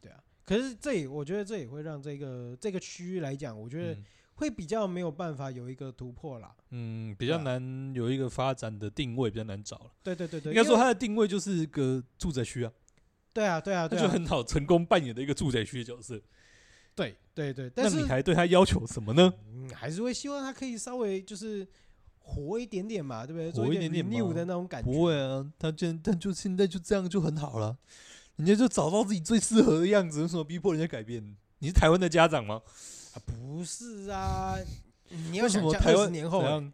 [0.00, 0.18] 对啊。
[0.46, 4.04] 可是这也，我觉得这也会让这个这个区域来讲，我觉得嗯
[4.36, 6.56] 会比较没有办法有一个突破啦。
[6.70, 9.92] 嗯，比较难有一个发展的定位，比较难找了。
[10.02, 12.72] 对对对对，应该说它的定位就是个住宅区啊，
[13.34, 16.20] 对啊对啊它对啊，就很好成功扮演的一个住宅区的角色。
[16.94, 19.32] 对对对，但是你还对他要求什么呢？
[19.46, 21.66] 嗯，还是会希望他可以稍微就是
[22.22, 23.50] 活一点点嘛，对不对？
[23.52, 24.90] 做活一点点嘛的那种感觉。
[24.90, 27.76] 不会啊，他现但就现在就这样就很好了，
[28.36, 31.36] 人家就找到自己最适合的样子，为什么逼迫人家改变？
[31.58, 32.60] 你是台湾的家长吗？
[33.14, 34.56] 啊，不是啊，
[35.30, 36.72] 你要为什么台湾十年后欸，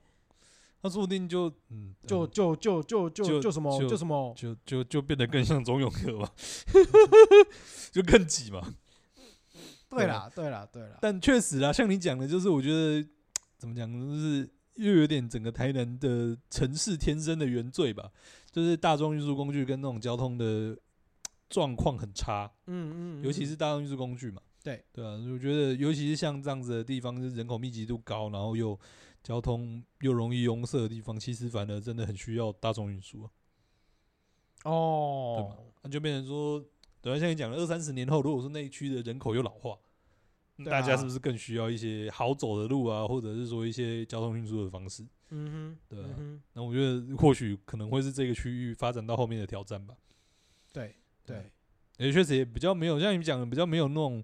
[0.80, 6.30] 他说不定就嗯，就就就就就就就什么就就什么，就就就变得更像钟永和嘛，
[7.90, 8.74] 就更挤嘛。
[9.90, 13.04] 对啦对啦对啦，但确实啦，像你讲的，就是我觉得
[13.56, 14.48] 怎么讲，就是
[14.78, 18.10] 又有点整个台南的城市天生的原罪吧，
[18.50, 20.78] 就是大众运输工具跟那种交通的
[21.50, 24.40] 状况很差，嗯嗯，尤其是大众运输工具嘛。
[24.62, 28.78] 对对啊，我觉得尤其是像这样子的地方，就是人口密集度高，然后又
[29.22, 33.30] 交通又容易拥塞的地方，其实反而真的很需要大众运输啊。
[34.62, 36.62] 对哦吧，那就变成说，
[37.00, 39.76] 等下像你讲的，二三十年后，如果说那一区的人口又老化，
[40.64, 45.04] 大家是不是更需要一些好走的路啊，或者是说一些交通运输的方式？
[45.30, 46.08] 嗯哼，对啊。
[46.18, 49.94] 嗯，那我觉得或许可能会是这个区域发展到后面的挑战吧。
[50.72, 51.50] 对对，
[51.98, 54.22] 也确实也比较没有像你讲的，比较没有那种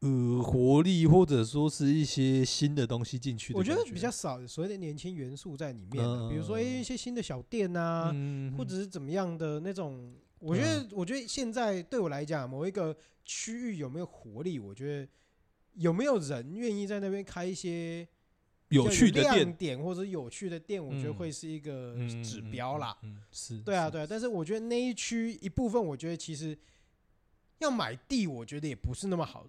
[0.00, 8.54] 呃活力，或者说是一些新的东西进去的我觉得比较少所谓的年轻元素在里面比如说诶一些新的小店啊，嗯。
[8.56, 10.14] 或者是怎么样的那种。
[10.40, 15.08] 我觉得，我觉得现在对我来讲，某一个区域有没有活力，我觉得
[15.78, 18.06] 有没有人愿意在那边开一些
[18.68, 22.96] 有趣的亮店，点或者有趣的店，我觉得嗯会是一个嗯指标啦。
[23.30, 26.56] 是，对啊，对啊，但是我觉得那一区一部分，我觉得其实
[27.58, 29.46] 要买地，我觉得也不是那么好，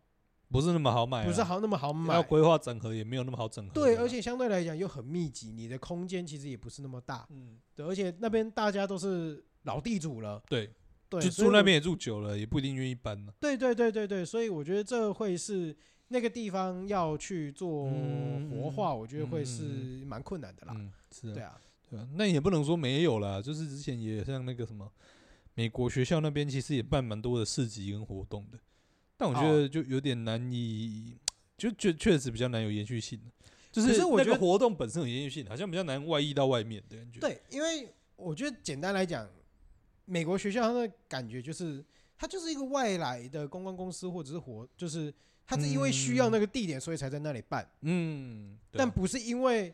[0.49, 2.27] 不是那么好买啊，不是好那么好买要买。
[2.27, 3.71] 规划整合也没有那么好整合。
[3.73, 7.27] 对，而且相对来讲又很密集，你的空间其实也不是那么大。
[7.31, 10.69] 嗯，对，而且那边大家都是老地主了，对，
[11.09, 13.33] 对，住那边也住久了，也不一定愿意搬呢。
[13.39, 15.75] 对对对对对，所以我觉得这会是
[16.09, 20.73] 那个地方要去做嗯活化，我觉得会嗯是蛮困难的啦。
[20.75, 24.91] 嗯，是啊，对啊，对啊，那也不能说没有啦，就是之前也像那个什么
[25.53, 28.59] 美国学校那边，其实也办蛮多的市集跟活动的，
[29.17, 31.17] 但我觉哦得就有点难以，
[31.57, 33.19] 就确确实比较难有延续性
[33.71, 39.29] 就是那个是我觉得活动本身有延续性，好像比较难外溢到外面的感觉。，对，因为我觉得简单来讲，
[40.05, 41.85] 美国学校它的感觉就是，
[42.17, 45.13] 它就是一个外来的公关公司或者是活，就是
[45.49, 48.85] 它是因为需要那个地点，所以才在那里办，嗯，对啊。
[48.85, 49.73] 但不是因为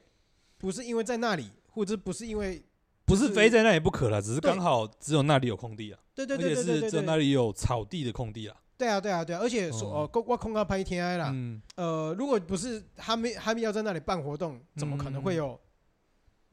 [0.57, 2.63] 不是因为在那里，或者不是因为
[3.03, 8.55] 不就是是非在那里不可了，只是对刚好只有那里有空地啊，对对而且对对对对是只有那，里有草地的空地啊。
[8.77, 10.09] 对啊对啊对啊，而且说哦。
[10.11, 15.59] 哦，我空要拍天 I 啦，嗯，呃，如果不是他们他们要在那里办活动，怎么可能会有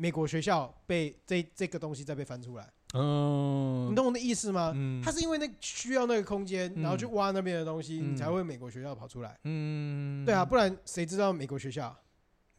[0.02, 2.68] 美国学校被这这个东西再被翻出来？
[2.94, 4.72] 嗯，你懂我的意思吗？
[4.74, 9.38] 嗯，他是因为那需要那个空间，然后去挖那边的东西，嗯你才会美国学校跑出来。
[9.44, 11.96] 嗯，对啊，不然谁知道美国学校？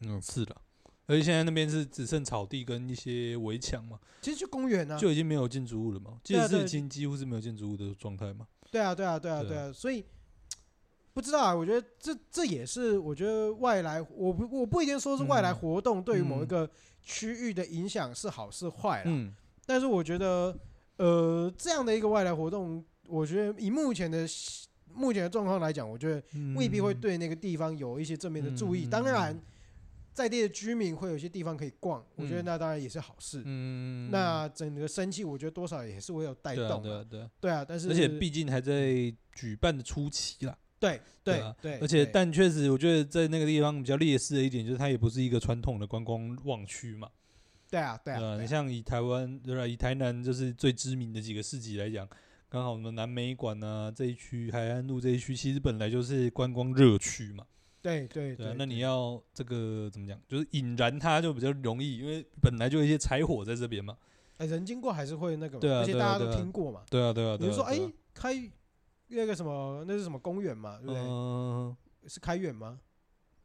[0.00, 0.56] 嗯，是的，
[1.04, 4.96] 而且现在那边是只剩草地跟一些围墙嘛，其实就公园啊。
[4.96, 8.46] 就已经没有建筑物了嘛，其对啊对实是已经几乎是没有建筑物的状态嘛。
[8.70, 10.02] 对啊，对啊，对啊，对啊对啊，所以
[11.12, 11.54] 不知道啊。
[11.54, 16.68] 我觉得这这也是我觉得外来，我不我不一定说是外来活动对于某一个
[17.04, 19.04] 区域的影响是好是坏啦。
[19.06, 19.32] 嗯，
[19.66, 20.56] 但是我觉得，
[20.96, 24.26] 呃，这样的一个外来活动，我觉得以目前的
[24.92, 26.22] 目前的状况来讲，我觉得
[26.56, 28.86] 未必会对那个地方有一些正面的注意。
[28.86, 29.38] 嗯当然，
[30.12, 33.42] 在地的居民会有一些地方可以逛，我觉得那当然也是好事。
[33.44, 36.80] 嗯，那整个生气，我觉得多少也是会有带动的。
[36.80, 40.56] 对啊，对啊，对啊，但是而且毕竟还在举办的初期啦。
[41.22, 47.08] 对对而且，但确实，我觉得在那个地方比较劣势的一点，就是它也不是一个传统的观光旺区嘛。
[47.70, 49.66] 对啊对啊，你像以台湾，对吧？
[49.66, 52.06] 以台南就是最知名的几个市集来讲，
[52.48, 57.44] 刚好我们南美馆啊这一区、海岸路这一区，其实本来就是观光热区嘛。
[57.82, 60.18] 对对对，，那你要这个怎么讲？
[60.28, 63.96] 就是引燃它就比较容易，因为本来就有一些柴火在这边嘛。
[64.36, 66.82] 哎人经过还是会那个，对啊而且大家都听过嘛。
[66.90, 67.78] 对啊，对啊，比如说，哎，
[68.12, 68.34] 开
[69.14, 71.00] 那个什么，那是什么公园嘛，对不对？
[71.00, 72.78] 嗯，是开远吗？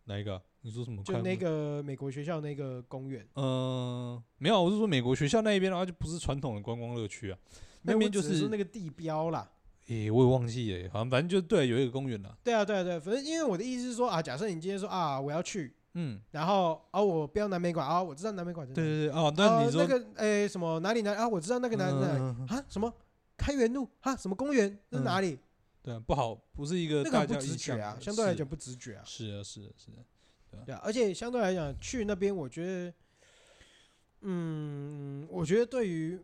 [0.05, 0.41] 哪一个啊？
[0.61, 1.01] 你说什么？
[1.03, 7.37] 就那个美国学校那个公园，嗯，没有，我是说美国学校那一边的话，就不是传统的观光乐区啊。
[7.83, 9.49] 那边就我只是那个地标啦。
[9.87, 12.35] 诶，我也忘记了，好像反正就对，有一个公园啦。
[12.43, 18.87] 对啊，对啊，对啊，反正因为我的意思是说啊，假设你今天说啊，我要去，嗯，然后啊，我不要南美馆啊，我知道南美馆在哪里。
[18.87, 21.27] 对对对，哦，啊那你说那个诶什么哪里哪里啊？
[21.27, 22.63] 我知道那个哪里哪里嗯啊？
[22.67, 22.93] 什么
[23.37, 24.15] 开元路啊？
[24.15, 24.77] 什么公园？
[24.89, 25.39] 那是哪里？
[25.81, 29.03] 对啊，不好，不是一个那个很不大家印直觉啊，的相对来讲不直觉啊。
[29.05, 32.93] 是啊，是啊，是啊，对啊，而且相对来讲去那边，我觉得，
[34.21, 36.19] 嗯，我觉得对于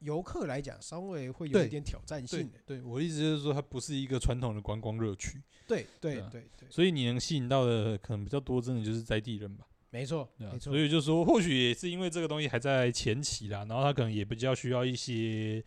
[0.00, 2.58] 游客来讲，稍微会有对一点挑战对性的。
[2.64, 9.66] 对，我的意思就是说，它不是一个传统的观光热区，对对对啊对对，所以你能吸引到的可能比较多，真的就是在地人吧。
[9.90, 10.78] 没错对啊没错所。
[10.78, 15.64] 以就说，或许也是因为这个东西还在前期啦，然后它可能也比较需要一些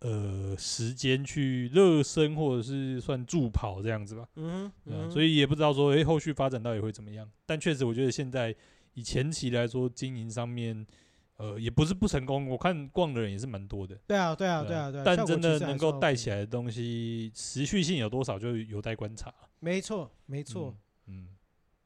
[0.00, 4.28] 呃时间去热身，或者是算助跑这样子吧。
[4.36, 4.70] 嗯
[5.10, 7.28] 所以也不知道说，诶、后续发展到底会怎么样。
[7.46, 8.54] 但确实，我觉得现在
[8.94, 10.86] 以前期来说，经营上面，
[11.36, 12.48] 呃，也不是不成功。
[12.48, 13.98] 我看逛的人也是蛮多的。
[14.06, 15.02] 对啊，对啊，对啊，对啊。
[15.04, 19.32] 但真的能够带起来的东西，持续性有多少，就有待观察。
[19.60, 20.76] 没错，没错。
[21.06, 21.24] 嗯。
[21.24, 21.28] 嗯，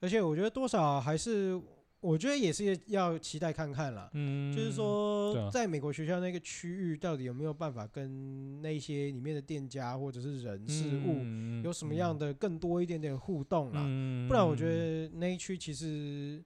[0.00, 1.61] 而且我觉得多少还是。
[2.01, 13.80] 我觉得也是要期待看看啦，嗯，就是说，在美国学校那个区域，到底有没有办法跟那些里面的店家或者是人事物有什么样的更多一点点互动啦？
[14.28, 16.40] 不然我觉得那一区其实，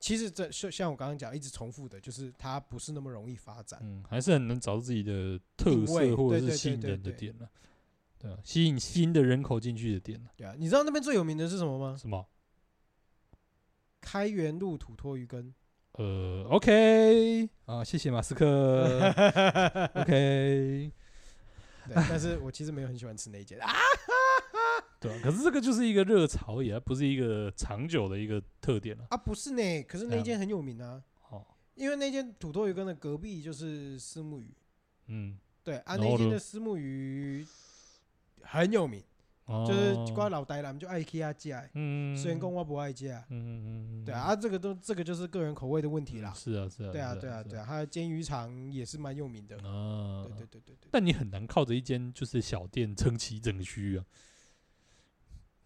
[0.00, 7.48] 其实这像我刚刚讲一直重复的，就是它不是那么容易发展，嗯，还是很能找到自己的特色或者是吸引人的点了，
[8.18, 11.96] 对啊，吸引新的人口进去的点了，对啊，你知道那边最有名的是什么吗？
[11.96, 12.26] 什么？
[14.04, 15.52] 开元路土托鱼羹，
[15.92, 19.10] 呃，OK，啊，谢谢马斯克，
[19.96, 20.92] OK，
[21.86, 23.58] 对，但是我其实没有很喜欢吃那一间。
[23.60, 23.72] 啊，
[25.00, 31.42] 对啊，可是这个就是一个热潮也不是一个长久的一个特点了啊，不是呢，可是那间很有名啊，哦，
[31.74, 34.54] 因为那间土魠鱼羹的隔壁就是虱目鱼，
[35.06, 37.46] 嗯，对啊，那间的虱目鱼
[38.42, 39.02] 很有名。
[39.46, 41.68] 就是关老呆啦，就爱去他家。
[41.74, 43.08] 嗯，虽然讲我不爱吃。
[43.08, 43.64] 嗯嗯
[44.00, 46.32] 嗯对啊，这个都这个就是个人口味的问题啦。
[46.32, 46.90] 是啊是啊。
[46.90, 49.56] 对啊对啊对啊，他的煎鱼肠也是蛮有名的。
[49.58, 50.24] 啊。
[50.24, 50.88] 对对对对对。
[50.90, 54.04] 但你很难靠着一间就是小店撑起整个区域啊。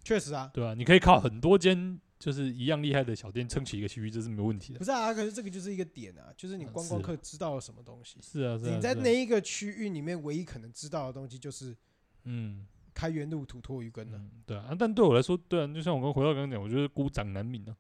[0.02, 0.50] 确实啊。
[0.52, 4.80] 对啊，你可以靠很多间就是一样厉害的小店撑起一个区域，这是没问题的。
[4.80, 8.18] 不是啊，可是这个就是一个点啊，就是你观光客知道了什么东西。
[8.20, 8.74] 是啊是啊。
[8.74, 11.76] 你在那一个区域里面，唯一可能知道的东西就是，
[12.24, 12.66] 嗯。
[12.98, 14.20] 开元路土魠鱼羹呢？
[14.44, 17.76] 对啊，但对我来说，对啊，就像我刚回到刚刚讲，我觉得孤掌难鸣啊。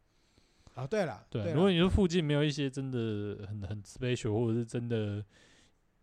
[0.74, 5.24] 啊，对了，对，如果你说附近没有一些真的很很 special，或者是真的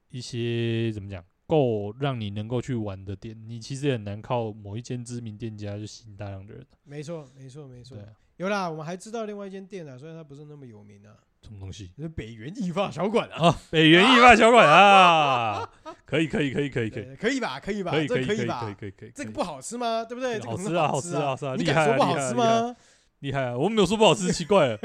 [0.10, 6.68] 一些怎么讲，够让你能够去玩的店，你其实也很难靠某一间知名店家就吸引大量的人。
[6.84, 7.98] 没错，没错，没错。
[8.36, 11.16] 有啦，我们还知道另外一间店啊，虽然它不是那么有名啊。
[11.46, 11.92] 什么东西？
[11.98, 13.48] 是北元义发小馆啊！
[13.48, 15.70] 啊，北元义发小馆啊，
[16.06, 17.60] 可以可以可以可以可以可以吧？
[17.60, 17.92] 可以吧？
[17.92, 18.76] 可以可以可以吧？
[18.80, 19.12] 可以可以。
[19.16, 20.04] 这个不好吃吗？
[20.04, 20.40] 对不对？
[20.42, 21.56] 好吃啊，好吃啊，是啊。
[21.56, 22.76] 你敢说不好吃吗？
[23.20, 23.58] 厉害啊！
[23.58, 24.78] 我没有说不好吃，奇怪了，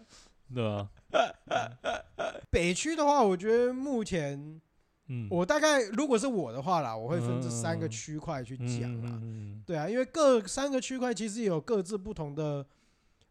[0.52, 0.88] 对吧？
[2.50, 4.60] 北区的话，我觉得目前，
[5.06, 9.20] 嗯，我大概如果是我的话啦，我会分这三个区块去讲啦。
[9.64, 12.66] 对啊，因为各三个区块其实有各自不同的，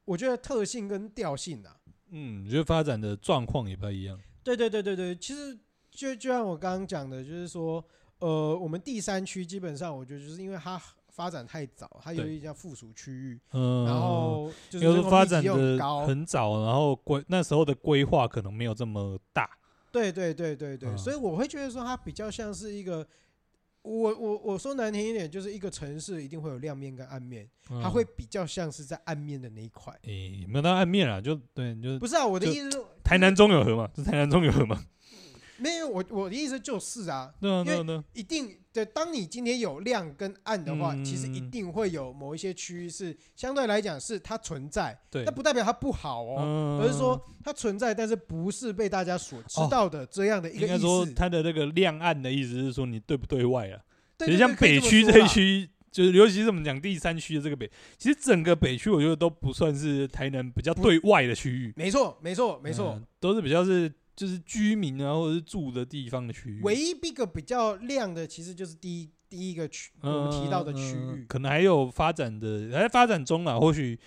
[0.06, 1.77] 我觉得特性跟调性啊。
[2.12, 4.20] 嗯，我觉得发展的状况也不太一样。
[4.44, 5.58] 对对对对对，其实
[5.92, 7.84] 就就像我刚刚讲的，就是说，
[8.20, 19.50] 呃，我们第三区基本上，我觉得就是因为它发展太早，它有一家附属区域，嗯，然后就是发展的很早，然后规那时候的规划可能没有这么大。
[19.92, 23.08] 对对对对对，所以我会觉得说，它比较像是一个。
[23.88, 27.48] 我我我说难听一点，就是一个城市一定会有亮面跟暗面，
[27.82, 29.94] 它会比较像是在暗面的那一块。
[30.04, 32.26] 诶，没有到暗面啊，就对，就是不是啊。
[32.26, 34.84] 我的意思是，台南中有河嘛，是台南中有河吗？
[35.58, 50.66] 没有，我我的意思就是啊，因为一定的，当你今天有亮跟暗的话，其实一定会有某一些区域是相对来讲是它存在，对，那不代表它不好哦，而是说它存在，但是不是被大家所知道的这样的一个意思。
[50.68, 53.82] 应该说它的那个亮暗的意思是说你对不对外啊？
[54.20, 61.74] 其实像北区这一区，就是尤其是我们讲第三区的这个北，其实整个北区我觉得都不算是台南比较对外的区域。
[61.76, 63.92] 没错，没错，没错，都是比较是。
[64.18, 66.60] 就是居民啊，或者是住的地方的区域。
[66.64, 71.24] 唯一一个比较亮的，其实就是第一第一个区，我们提到的区域。
[71.30, 73.60] 可能还有发展的，还在发展中啊。
[73.60, 74.00] 或许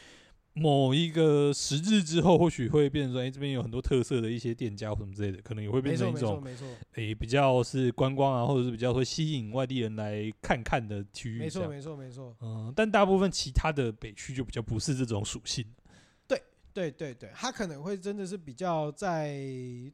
[0.53, 11.39] 某一个时日之后，或许会变成说，哎，这边有很多特色的一些店家或什么之类的，可能也会变成一种，没错，没错，哎，比较是观光啊，或者是比较会吸引外地人来看看的区域。
[11.39, 12.37] 没错，没错，没错。
[12.41, 15.65] 嗯，但大部分其他的北区就比较不是这种属性。
[16.73, 19.35] 对对对，他可能会真的是比较在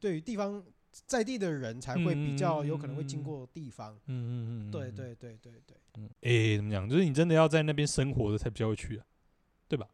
[0.00, 3.94] 对于地方在地的人才会比较有可能会经过地方。
[4.06, 5.76] 嗯嗯嗯，对对对对对。
[5.98, 6.88] 嗯，哎，怎么讲？
[6.88, 9.04] 就是你真的要在那边生活的才比较会去啊，
[9.68, 9.86] 对吧？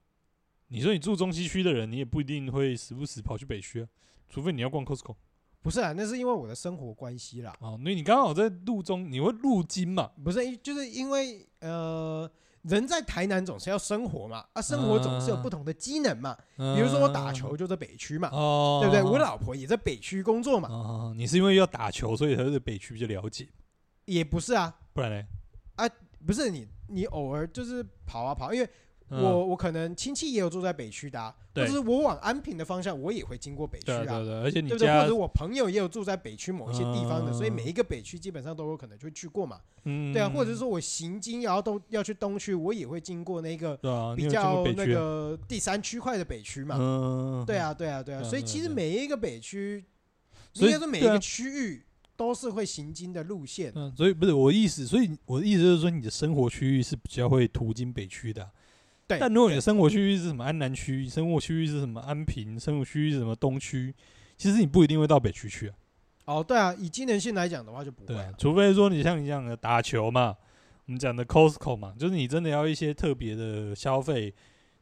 [0.69, 3.89] 你说你住中西区的人，你也不一定会时不时跑去北区啊，
[4.29, 5.15] 除非你要逛 Costco。
[5.61, 7.57] 不是啊，那是因为我的生活关系啦。
[7.61, 10.11] 哦，那你刚好在路中，你会路经嘛？
[10.25, 12.31] 不是，就是因为呃。
[12.63, 16.37] 人在台南总是要生活嘛，啊，生活总是有不同的机能嘛。
[16.57, 18.31] 比如说我打球就在北区嘛，
[18.81, 19.03] 对不对？
[19.03, 21.13] 我老婆也在北区工作嘛。
[21.17, 23.49] 你是因为要打球，所以才对北区比较了解？
[24.05, 25.25] 也不是啊，不然呢？
[25.77, 25.89] 啊，
[26.27, 28.69] 不是你，你偶尔就是跑啊跑，因为
[29.15, 33.99] 嗯、我我可能亲戚也有住在北区的、啊，或者是我往安平的方向，我也会经过北区啊。
[33.99, 35.01] 对对对，而且你对不对？
[35.01, 39.61] 或者我朋友也有住在北区某一些地方的，嗯、所以每一个北区基本上都有可能就去过嘛。
[39.85, 43.77] 嗯，对啊，或者是说我行经然后都要去东区，我也会经过那个
[44.17, 46.77] 比较啊、那个第三区块的北区嘛。
[46.79, 48.23] 嗯，对啊，对啊，对啊。
[48.23, 49.85] 所以其实每一个北区，
[50.55, 51.85] 应该说每一个区域。
[52.15, 58.51] 都是会行经的路线，嗯，所以不是我的意思，所以我的意思就是说，你的生活区域是比较会途经北区的、啊，
[59.17, 59.21] 对。
[59.21, 63.95] 但如果你的生活区域是什么安南区，生活区域是什么安平，生活区域是什么东区，
[64.37, 65.75] 其实你不一定会到北区去啊。
[66.25, 70.37] 哦，对啊，以机能性来讲的话就不会、啊对，除非说你像你这样的打球嘛，
[70.87, 74.33] 我们讲的 Costco 嘛，就是你真的要一些特别的消费，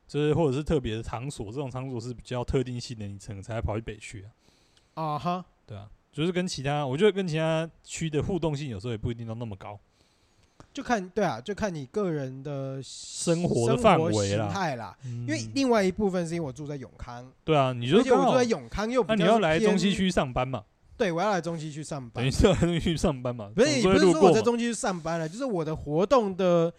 [0.07, 4.29] 就是或者是特别的场所，这种场所是比较特定性的，你才能才会跑去北区啊。
[5.03, 5.89] 啊哈，对啊。
[6.13, 9.79] 就是跟其他，我觉得跟其他区的互动性有时候也不一定都那么高，
[10.73, 14.97] 就看对啊，就看你个人的生活的范围啦、态啦。
[15.05, 20.65] 嗯、因为另外一部分是因为我住在永康，对啊，你就而且我住在永康又，那你要来中西区上班嘛？
[20.97, 23.51] 对，我要来中西区上班，等于是要来中西区上班嘛？
[23.55, 26.73] 不是，也不是说我在中西区上班了，就是我的活动的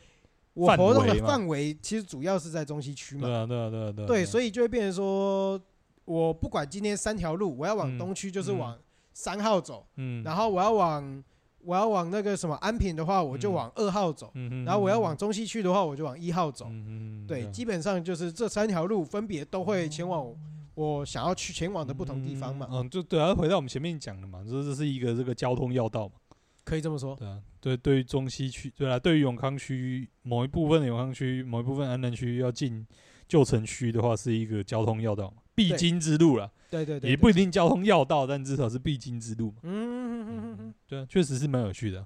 [0.53, 3.21] 我活动的范围其实主要是在中西区嘛。
[3.27, 4.05] 对啊，对啊，对啊，对。
[4.05, 5.59] 对，所以就会变成说，
[6.05, 8.79] 我不管今天三条路，我要往东区就是往、嗯。
[9.13, 11.21] 三号走，嗯，然后我要往
[11.64, 20.34] 我要往那个什么安平的话，我就往二号走，嗯，然后我要往中西区的话，我就往一号走，嗯，对，基本上就是这三条路分别都会前往
[20.74, 26.16] 我想要去前往的不同地方嘛，嗯，就对啊，回到我们前面讲的嘛，这这是一个这个交通要道嘛，
[26.64, 32.86] 可以这么说，对啊，对，对于中西区，对啊，对于永康区某一部分的永康区，某一部分安南区要进
[33.28, 36.52] 旧城区的话，是一个交通要道嘛，必经之路了。
[36.70, 39.58] 对对对，也不一定交通要道，但至少是必经之路嘛。
[39.64, 42.06] 嗯嗯嗯嗯对啊，确实是蛮有趣的。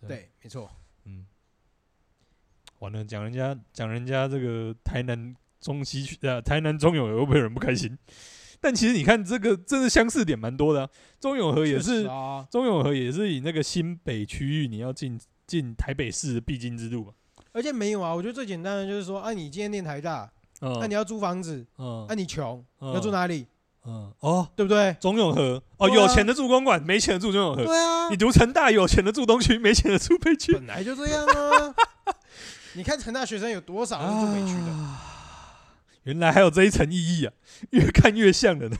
[0.00, 0.70] 对，对没错。
[1.04, 1.26] 嗯，
[2.78, 7.98] 完了，讲人家讲人家这个台南中西区啊，台南中永和会不会有人不开心？
[8.62, 10.90] 但其实你看这个，真的相似点蛮多的、啊。
[11.18, 17.14] 中永和也是，啊、中永和也是以那个新北区域，你要进进台北市的必经之路嘛。
[17.52, 23.46] 而且没有啊，我觉得最简单的就是说，啊，你今天念台大，那、嗯啊、你要租房子，嗯，那、啊、你穷，嗯、要住哪里？
[23.86, 24.94] 嗯哦，对不对？
[25.00, 27.64] 中永和哦，啊、有钱的住公馆，没钱的住中永和。
[27.64, 30.52] 对啊，你读成大，有钱的住东区，没钱的住北区。
[30.52, 31.74] 本来就这样啊。
[32.74, 35.02] 你看成大学生有多少是住北区的、啊？
[36.04, 37.32] 原来还有这一层意义啊！
[37.70, 38.76] 越看越像了呢。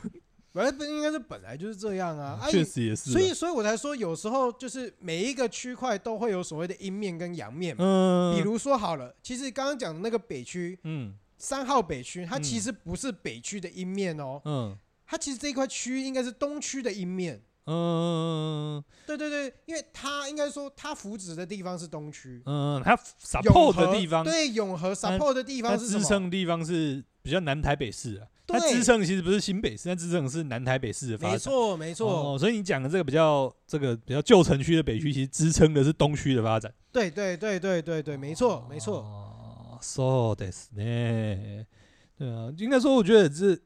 [0.53, 2.39] 本来不应该是本来就是这样啊。
[2.49, 3.11] 确、嗯、实也是。
[3.11, 7.83] 所以，所以我才说，有时候就是每一个区块都会有所谓的阴面跟阳面嘛。
[7.83, 8.35] 嗯。
[8.35, 14.41] 比如说好了，其实刚刚讲的那个北区，嗯，三号北区，它其实不是北区的一面哦。
[14.45, 14.77] 嗯。
[15.05, 25.89] 它其实这一块区域应该是东区的一面，嗯，对对对，因为它应该说它扶植的地方是东区，嗯，它 support 的地方，对，永和 support 的地方是？
[25.89, 39.30] 支撑的地方是比较南台北市啊，它支撑其实不是新北市，它支撑是南台北市的发展，没错没错，哦，所以你讲的这个比较这个比较旧城区的北区，其实支撑的是东区的发展，对对对对对对，没错没错
[39.81, 41.65] ，so this 呢，
[42.17, 43.59] 对啊，应该说我觉得这。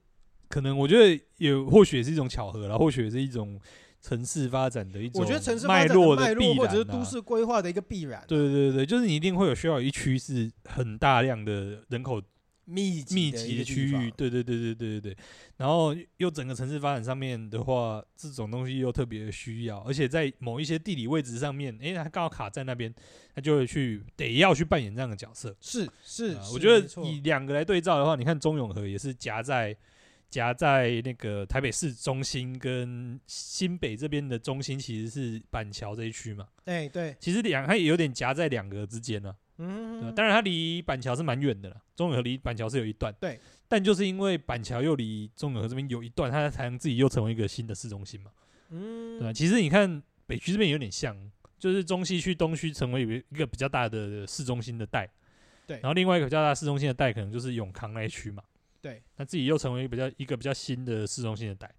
[0.48, 3.60] 可能我觉得也或许也是一种巧合啦，或许也是一种
[4.00, 8.24] 城市发展的一种，我觉得城市脉络的必然，或者是都市规划的一个必然。
[8.28, 12.22] 对对对，就是你一定会有需要有一区是很大量的人口
[12.66, 14.12] 密密集的区域。
[14.18, 15.18] 对对对对对对对。
[15.58, 22.94] 然后又整个城市发展上面的话，这种东西又特别的需要，而且在某一些地理位置上面，诶，它刚好卡在那边，
[23.34, 25.56] 它就会去得要去扮演这样的角色。
[25.62, 29.76] 是是，我觉得以两个来对照的话，你看中永和也是夹在。
[30.28, 36.46] 夹在那个台北市中心跟新北这边的中心，其实是板桥这一区嘛。
[36.66, 39.34] 对对，其实两它也有点夹在两个之间呢。
[39.58, 43.14] 嗯，当然它离板桥是蛮远的了，中永和离板桥是有一段。
[43.20, 48.32] 对，但就是因为板桥又离中永和这边有一段，它才能自己又成为一个新的市中心嘛。
[48.70, 51.16] 嗯，对，其实你看北区这边有点像，
[51.58, 55.10] 就是中西区、东区成为一个比较大的市中心的带。
[55.66, 58.44] 对，然后另外一个比较大市中心的带，可能就是永康那一区嘛。
[58.82, 61.74] 对，那自己又成为比较一个比较新的市中心的带，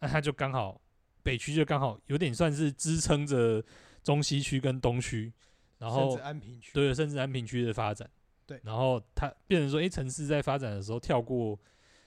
[0.00, 0.78] 那它就刚好
[1.22, 3.64] 北区就刚好有点算是支撑着
[4.02, 5.32] 中西区跟东区，
[5.80, 8.08] 然后甚至安平区，对，甚至安平区的发展，
[8.46, 11.58] 对，然后它变成说，哎，城市在发展的时候跳过，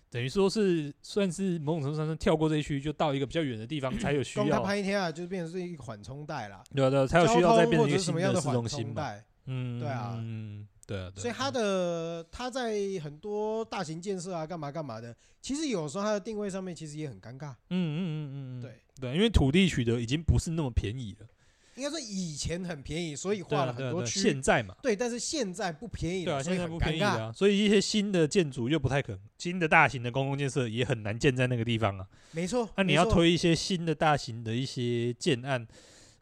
[0.10, 4.64] 等于说是算是某种程度上是跳过这一区，就到一个比较远的地方才有需要。
[4.64, 9.14] 拍一天啊，就变成是一个缓冲带啦，对啊对，才有需要再变成一个新的市中心嘛，
[9.48, 10.68] 嗯，对啊，嗯。
[10.86, 17.52] 对啊，对啊，所以它的它在很多大型建设啊，干嘛干嘛的，其实有时候它的定位上面其实也很尴尬。
[17.70, 21.28] 嗯嗯嗯嗯，对对，因为土地取得已经不是那么便宜了。
[21.76, 24.20] 应该说以前很便宜，所以画了很多区。
[24.20, 32.08] 现在嘛，对，但是现在不便宜，对啊，现在不便宜啊，所以一些新的建筑又不太可能，新的大型的公共建设也很难建在那个地方啊。
[32.32, 35.68] 没错，那你要推一些新的大型的一些建案，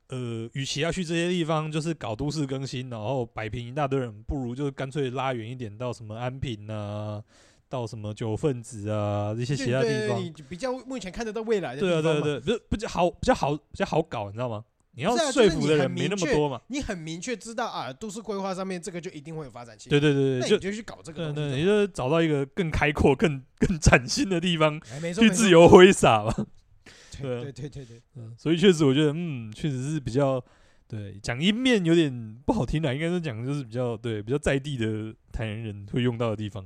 [0.08, 7.24] 呃，与其要去这些地方，就是搞都市更新，然后摆平一大堆人，不如就是干脆拉远一点到什么安平啊。
[7.72, 11.80] 到什么九份子啊，这些其他地方，比较目前看得到未来的。
[11.80, 14.66] 对啊，对对，不是比较好，比较好，比较好搞，你知道吗？
[14.94, 16.62] 你要说服的人没那么多嘛。
[16.68, 19.90] 你很明确知道啊，都市规划上面这个就一定会有发展性。
[19.90, 21.32] 对对对对，就就去搞这个。
[21.32, 24.80] 对对，你就找到一个更开阔、 更更崭新的地方，
[25.18, 26.34] 去自由挥洒嘛。
[27.22, 30.44] 对对对对对，嗯，所以确实我觉得，嗯，确实是比较
[30.88, 36.66] 对讲一面有点不好听的，应该是讲就是比较对比较在地的台南人会用到的地方，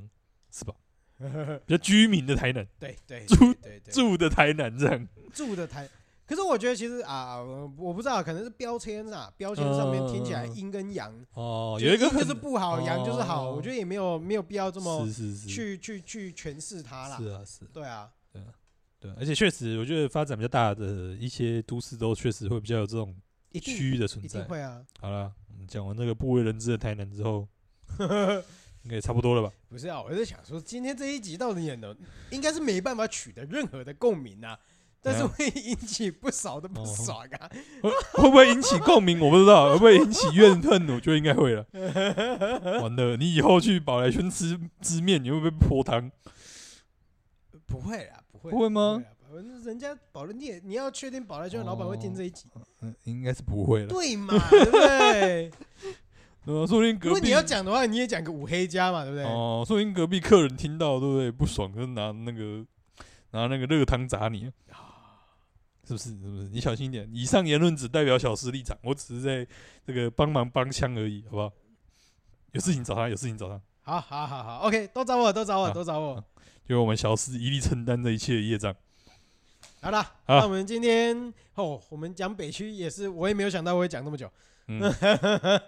[0.52, 0.74] 是吧？
[1.66, 3.54] 比较居民的台南，对对，住
[3.92, 5.88] 住的台南这样，住的台。
[6.26, 7.38] 可是我觉得其实啊，
[7.78, 13.52] 我不知道，可能是标签啊，标签上面听起来阴跟阳哦，有一个就是不好，阳就是好。
[13.52, 15.08] 我觉得也没有没有必要这么
[15.48, 17.18] 去去去诠释它啦。
[17.18, 18.48] 是啊，是，对啊，对啊，
[19.00, 19.12] 对。
[19.18, 23.16] 而且确实，我觉得发展比较大的一些都市都确实会比较有这种
[23.62, 24.44] 区域的存在。
[24.44, 24.82] 会啊。
[25.00, 27.48] 好了，我们讲完那个不为人知的台南之后。
[28.84, 29.52] 应该差不多了吧？
[29.68, 31.96] 不是啊，我在想说，今天这一集到底演的，
[32.30, 34.60] 应该是没办法取得任何的共鸣啊，
[35.06, 37.50] 但是会引起不少的不爽啊。
[37.82, 39.20] 会会不会引起共鸣？
[39.20, 40.90] 我不知道，会不会引起怨恨？
[40.90, 41.66] 我觉得应该会了。
[42.82, 46.12] 完了，你以后去宝来轩吃吃面，你会不会泼汤？
[47.68, 49.04] 不会啊，不会，不会吗？
[49.66, 52.48] 人家宝来你你要确定宝来轩老板会听这一集？
[52.82, 53.88] 嗯，应该是不会了。
[53.88, 54.34] 对嘛？
[54.50, 55.52] 对不对？
[56.46, 59.26] 呃，说不定隔壁，如果你要讲的话，你也讲个五黑家嘛，对不对？
[59.26, 61.32] 哦，说不定隔壁客人听到，对不对？
[61.32, 62.64] 不爽，就拿那个
[63.32, 64.50] 拿那个热汤砸你，
[65.86, 66.10] 是不是？
[66.10, 66.50] 是不是？
[66.50, 67.10] 你小心一点。
[67.14, 69.48] 以上言论只代表小施立场，我只是在
[69.86, 71.52] 这个帮忙帮腔而已，好不好？
[72.52, 73.62] 有事情找他，有事情找他。
[73.82, 76.24] 好好好好，OK，都找我，都找我，都找我。
[76.68, 78.76] 就我们小施一力承担这一切的业障。
[79.82, 84.32] 好了，那我们今天哦，我们讲北区也是，我也没有想到我会讲那么久。
[84.68, 84.82] 嗯。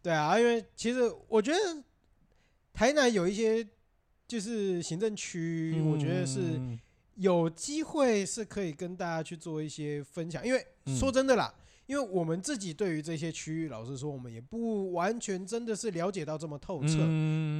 [0.00, 1.58] 对啊，因为其实我觉得
[2.74, 3.66] 台南有一些
[4.28, 6.60] 就是行政区，我觉得是
[7.16, 10.44] 有机会是可以跟大家去做一些分享。
[10.46, 10.66] 因为
[10.98, 11.54] 说真的啦，
[11.86, 16.98] 因为我们自己对于这些区域，老实说，我们也不完全真的是了解到这么透彻。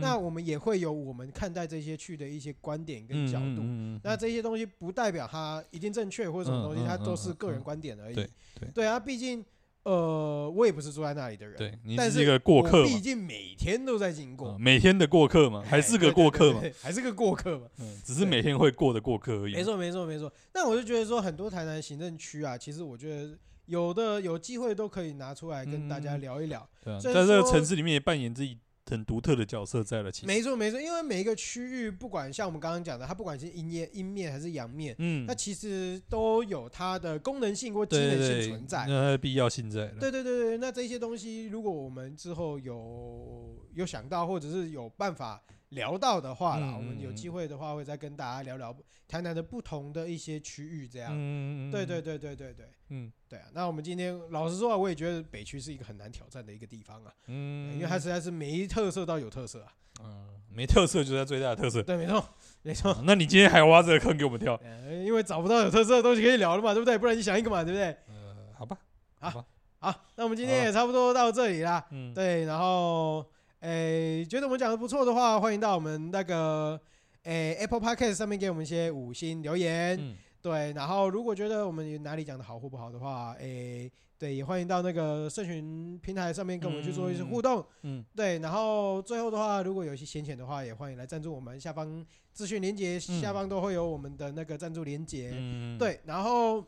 [0.00, 3.62] 那我们也会有我们看待这些区的一些观点跟角度。
[4.02, 8.28] 那这些东西不代表它一定正确或者什么东西，它都是个人观点而已。
[8.74, 9.44] 对啊，毕竟。
[9.84, 19.52] 呃，我也不是住在那里的人，对，你是一个过客，毕竟每天都在经过，每天的过客嘛，还是个过客嘛，还是个过客嘛，嗯，只是每天会过的过客而已。
[19.52, 20.32] 没错，没错，没错。
[20.54, 26.66] 那我就觉得说，很多台南行政区啊，其实我觉得有的有机会都可以拿出来跟大家聊一聊。
[26.82, 28.58] 对啊，在这个城市里面也扮演自己。
[28.90, 39.86] 很独特的角色在了，其实没错没错，因为每一个区域，不管像我们刚刚讲的，它不管是阴面阴面还是阳面，嗯，它其实都有它的功能性或机能性存在，那它的必要性在。
[39.98, 48.74] 对对对对，那这些东西，如果我们之后有有想到，或者是有办法聊到的话啦，我们有机会的话，会再跟大家聊聊
[49.08, 51.10] 台南的不同的一些区域，这样。
[51.12, 52.66] 嗯对对对对对对。
[52.90, 53.46] 嗯，对啊。
[53.52, 57.12] 那我们今天老实说啊，我也觉得北区是一个很难挑战的一个地方啊。
[57.26, 57.74] 嗯。
[57.74, 59.72] 因为它实在是没特色到有特色啊。
[60.02, 60.28] 嗯。
[60.50, 61.82] 没特色就是它最大的特色。
[61.84, 62.24] 对，没错，
[62.62, 62.96] 没错。
[63.04, 64.60] 那你今天还挖这个坑给我们跳？
[65.04, 66.96] 因为找不到有特色的东西可以聊了嘛，对不对？
[66.96, 67.86] 不然你想一个嘛，对不对？
[68.08, 68.78] 呃，好吧。
[69.18, 69.44] 好。
[69.80, 71.84] 好，那我们今天也差不多到这里啦。
[71.90, 72.14] 嗯。
[72.14, 73.26] 对，然后。
[73.64, 76.78] 诶、欸，觉得我们讲的不错的话，欢迎到我们那个
[77.22, 79.98] 诶、欸、Apple Podcast 上面给我们一些五星留言。
[79.98, 87.60] 嗯、对，然后如果觉得我们哪里讲的好或不好的话，诶、欸，对，也欢迎到那个社群平台上面跟我们去做一些互动。
[87.80, 91.58] 嗯，嗯对，然后最后的话，如果有一些闲钱的话，也欢迎来赞助我们。
[91.58, 92.04] 下方
[92.34, 95.30] 资讯连接下方都会有我们的那个赞助连接。
[95.32, 96.62] 嗯，对，然后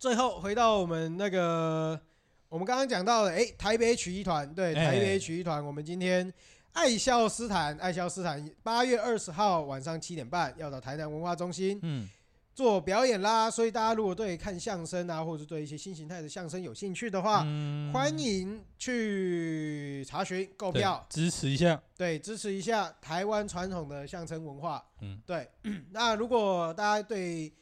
[0.00, 2.00] 最后回到我们那个。
[2.48, 6.32] 我们刚刚讲到了，哎，台北曲艺团，对，台北曲艺团，我们今天
[6.72, 12.08] 爱笑斯坦，爱笑斯坦，八月二十号晚上七点半要到台南文化中心，嗯，
[12.54, 13.50] 做表演啦。
[13.50, 17.44] 所以大家如果对看相声啊，或者对一些新形态的相声有兴趣的话，
[17.92, 25.48] 欢迎去查询购票，支持一下，对，支持一下台湾传统的相声文化，嗯，对。
[25.90, 27.52] 那如果大家对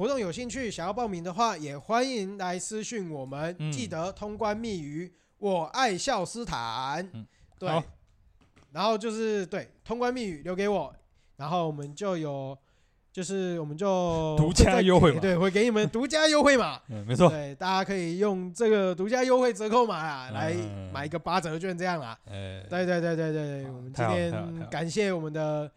[0.00, 3.54] 活动有兴趣，想要报名的话，也欢迎来私讯我们。
[3.58, 7.26] 嗯、记得通关密语“我爱笑斯坦”，嗯、
[7.58, 7.68] 对，
[8.72, 10.90] 然后就是对通关密语留给我，
[11.36, 12.56] 然后我们就有
[13.12, 16.80] 就是我们就独家优惠码，对，会给你们独家优惠码。
[16.88, 17.28] 嗯，没错。
[17.28, 20.54] 对，大家可以用这个独家优惠折扣码啊，来
[20.90, 22.18] 买一个八折券这样啦。
[22.24, 24.32] 哎，对对对对对，我们今天
[24.70, 25.70] 感谢我们的，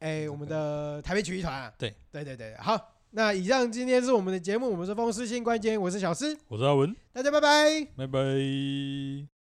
[0.00, 1.72] 哎，我们的台北曲艺团啊。
[1.78, 1.94] 对。
[2.12, 2.78] 对对对，好，
[3.16, 9.35] 那以上今天是我们的节目，我们是风湿性关节，我是小诗，我是阿文，大家拜拜，拜拜。